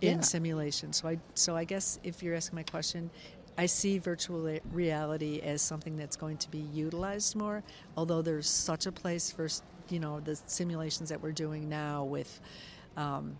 in 0.00 0.16
Yeah. 0.16 0.20
simulation 0.22 0.92
so 0.92 1.08
i 1.08 1.18
so 1.34 1.56
i 1.56 1.62
guess 1.64 2.00
if 2.02 2.20
you're 2.22 2.34
asking 2.34 2.56
my 2.56 2.62
question 2.64 3.10
i 3.58 3.66
see 3.66 3.98
virtual 3.98 4.58
reality 4.72 5.40
as 5.40 5.62
something 5.62 5.96
that's 5.96 6.16
going 6.16 6.36
to 6.36 6.50
be 6.50 6.58
utilized 6.72 7.36
more 7.36 7.62
although 7.96 8.22
there's 8.22 8.48
such 8.48 8.86
a 8.86 8.92
place 8.92 9.30
for 9.30 9.48
you 9.88 10.00
know 10.00 10.20
the 10.20 10.38
simulations 10.46 11.08
that 11.08 11.20
we're 11.20 11.32
doing 11.32 11.68
now 11.68 12.04
with 12.04 12.40
um, 12.96 13.36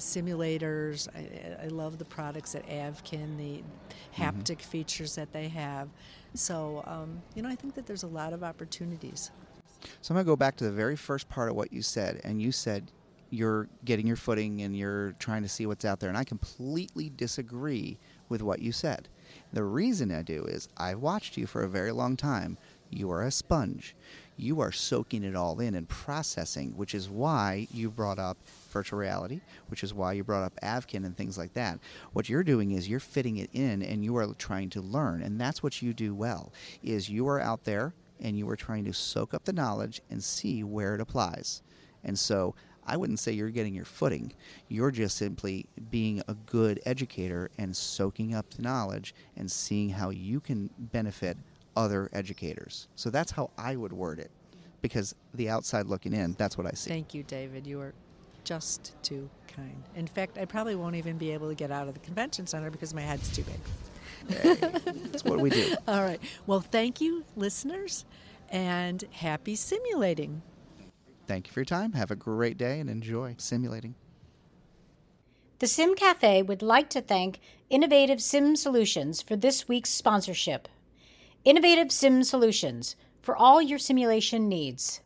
simulators. 0.00 1.08
I, 1.14 1.64
I 1.64 1.68
love 1.68 1.98
the 1.98 2.04
products 2.04 2.54
at 2.54 2.66
Avkin, 2.66 3.36
the 3.36 3.62
haptic 4.16 4.60
features 4.60 5.14
that 5.14 5.32
they 5.32 5.48
have. 5.48 5.88
So, 6.34 6.82
um, 6.86 7.22
you 7.34 7.42
know, 7.42 7.48
I 7.48 7.54
think 7.54 7.74
that 7.74 7.86
there's 7.86 8.02
a 8.02 8.08
lot 8.08 8.32
of 8.32 8.42
opportunities. 8.42 9.30
So 10.00 10.12
I'm 10.12 10.16
going 10.16 10.26
to 10.26 10.30
go 10.30 10.36
back 10.36 10.56
to 10.56 10.64
the 10.64 10.72
very 10.72 10.96
first 10.96 11.28
part 11.28 11.48
of 11.50 11.56
what 11.56 11.72
you 11.72 11.82
said. 11.82 12.20
And 12.24 12.40
you 12.40 12.52
said 12.52 12.90
you're 13.30 13.68
getting 13.84 14.06
your 14.06 14.16
footing 14.16 14.62
and 14.62 14.76
you're 14.76 15.12
trying 15.18 15.42
to 15.42 15.48
see 15.48 15.66
what's 15.66 15.84
out 15.84 16.00
there. 16.00 16.08
And 16.08 16.18
I 16.18 16.24
completely 16.24 17.10
disagree 17.14 17.98
with 18.28 18.42
what 18.42 18.60
you 18.60 18.72
said. 18.72 19.08
The 19.52 19.64
reason 19.64 20.12
I 20.12 20.22
do 20.22 20.44
is 20.44 20.68
I've 20.76 21.00
watched 21.00 21.36
you 21.36 21.46
for 21.46 21.62
a 21.62 21.68
very 21.68 21.92
long 21.92 22.16
time. 22.16 22.58
You 22.90 23.10
are 23.10 23.22
a 23.22 23.30
sponge. 23.30 23.94
You 24.36 24.60
are 24.60 24.72
soaking 24.72 25.22
it 25.22 25.36
all 25.36 25.60
in 25.60 25.74
and 25.74 25.88
processing, 25.88 26.72
which 26.76 26.94
is 26.94 27.08
why 27.08 27.68
you 27.72 27.90
brought 27.90 28.18
up 28.18 28.38
virtual 28.70 28.98
reality, 28.98 29.40
which 29.68 29.84
is 29.84 29.92
why 29.92 30.14
you 30.14 30.24
brought 30.24 30.44
up 30.44 30.58
Avkin 30.62 31.04
and 31.04 31.16
things 31.16 31.36
like 31.36 31.52
that. 31.54 31.78
What 32.12 32.28
you're 32.28 32.42
doing 32.42 32.72
is 32.72 32.88
you're 32.88 33.00
fitting 33.00 33.36
it 33.36 33.50
in 33.52 33.82
and 33.82 34.02
you 34.02 34.16
are 34.16 34.32
trying 34.34 34.70
to 34.70 34.80
learn. 34.80 35.22
And 35.22 35.40
that's 35.40 35.62
what 35.62 35.82
you 35.82 35.92
do 35.92 36.14
well, 36.14 36.52
is 36.82 37.10
you 37.10 37.28
are 37.28 37.40
out 37.40 37.64
there 37.64 37.92
and 38.18 38.38
you 38.38 38.48
are 38.48 38.56
trying 38.56 38.84
to 38.86 38.92
soak 38.92 39.34
up 39.34 39.44
the 39.44 39.52
knowledge 39.52 40.00
and 40.10 40.24
see 40.24 40.64
where 40.64 40.94
it 40.94 41.00
applies. 41.00 41.62
And 42.02 42.18
so 42.18 42.54
I 42.86 42.96
wouldn't 42.96 43.18
say 43.18 43.32
you're 43.32 43.50
getting 43.50 43.74
your 43.74 43.84
footing. 43.84 44.32
You're 44.68 44.90
just 44.90 45.16
simply 45.16 45.66
being 45.90 46.22
a 46.28 46.34
good 46.46 46.80
educator 46.86 47.50
and 47.58 47.76
soaking 47.76 48.34
up 48.34 48.50
the 48.50 48.62
knowledge 48.62 49.14
and 49.36 49.50
seeing 49.50 49.90
how 49.90 50.10
you 50.10 50.40
can 50.40 50.70
benefit 50.78 51.36
other 51.76 52.08
educators. 52.12 52.88
So 52.96 53.10
that's 53.10 53.32
how 53.32 53.50
I 53.56 53.76
would 53.76 53.92
word 53.92 54.18
it. 54.18 54.30
Because 54.82 55.14
the 55.34 55.50
outside 55.50 55.86
looking 55.86 56.12
in, 56.14 56.34
that's 56.38 56.56
what 56.56 56.66
I 56.66 56.72
see. 56.72 56.90
Thank 56.90 57.14
you, 57.14 57.22
David. 57.22 57.66
You 57.66 57.80
are 57.80 57.92
just 58.44 58.94
too 59.02 59.28
kind. 59.46 59.82
In 59.94 60.06
fact, 60.06 60.38
I 60.38 60.44
probably 60.46 60.74
won't 60.74 60.96
even 60.96 61.18
be 61.18 61.32
able 61.32 61.48
to 61.48 61.54
get 61.54 61.70
out 61.70 61.88
of 61.88 61.94
the 61.94 62.00
convention 62.00 62.46
center 62.46 62.70
because 62.70 62.94
my 62.94 63.02
head's 63.02 63.34
too 63.34 63.44
big. 63.44 64.38
Hey, 64.38 64.54
that's 65.10 65.24
what 65.24 65.40
we 65.40 65.50
do. 65.50 65.74
All 65.88 66.02
right. 66.02 66.20
Well, 66.46 66.60
thank 66.60 67.00
you, 67.00 67.24
listeners, 67.36 68.04
and 68.50 69.04
happy 69.12 69.54
simulating. 69.54 70.42
Thank 71.30 71.46
you 71.46 71.52
for 71.52 71.60
your 71.60 71.64
time. 71.64 71.92
Have 71.92 72.10
a 72.10 72.16
great 72.16 72.58
day 72.58 72.80
and 72.80 72.90
enjoy 72.90 73.36
simulating. 73.38 73.94
The 75.60 75.68
Sim 75.68 75.94
Cafe 75.94 76.42
would 76.42 76.60
like 76.60 76.90
to 76.90 77.00
thank 77.00 77.38
Innovative 77.68 78.20
Sim 78.20 78.56
Solutions 78.56 79.22
for 79.22 79.36
this 79.36 79.68
week's 79.68 79.90
sponsorship. 79.90 80.66
Innovative 81.44 81.92
Sim 81.92 82.24
Solutions 82.24 82.96
for 83.22 83.36
all 83.36 83.62
your 83.62 83.78
simulation 83.78 84.48
needs. 84.48 85.02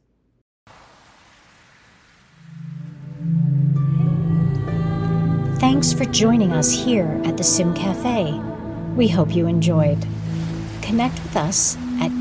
Thanks 5.59 5.93
for 5.93 6.07
joining 6.07 6.55
us 6.55 6.73
here 6.73 7.21
at 7.27 7.37
the 7.37 7.45
Sim 7.45 7.75
Cafe. 7.75 8.33
We 8.97 9.09
hope 9.09 9.37
you 9.37 9.47
enjoyed. 9.47 10.07
Connect 10.81 11.23
with 11.23 11.37
us 11.37 11.77
at 12.01 12.13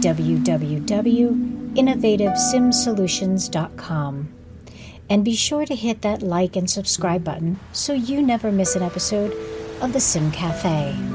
www.innovativesimsolutions.com. 1.76 4.34
And 5.10 5.26
be 5.26 5.36
sure 5.36 5.66
to 5.66 5.76
hit 5.76 6.02
that 6.02 6.22
like 6.22 6.56
and 6.56 6.70
subscribe 6.70 7.24
button 7.24 7.60
so 7.72 7.94
you 7.94 8.22
never 8.22 8.52
miss 8.52 8.76
an 8.76 8.84
episode 8.84 9.34
of 9.82 9.94
the 9.94 10.00
Sim 10.00 10.32
Cafe. 10.32 11.13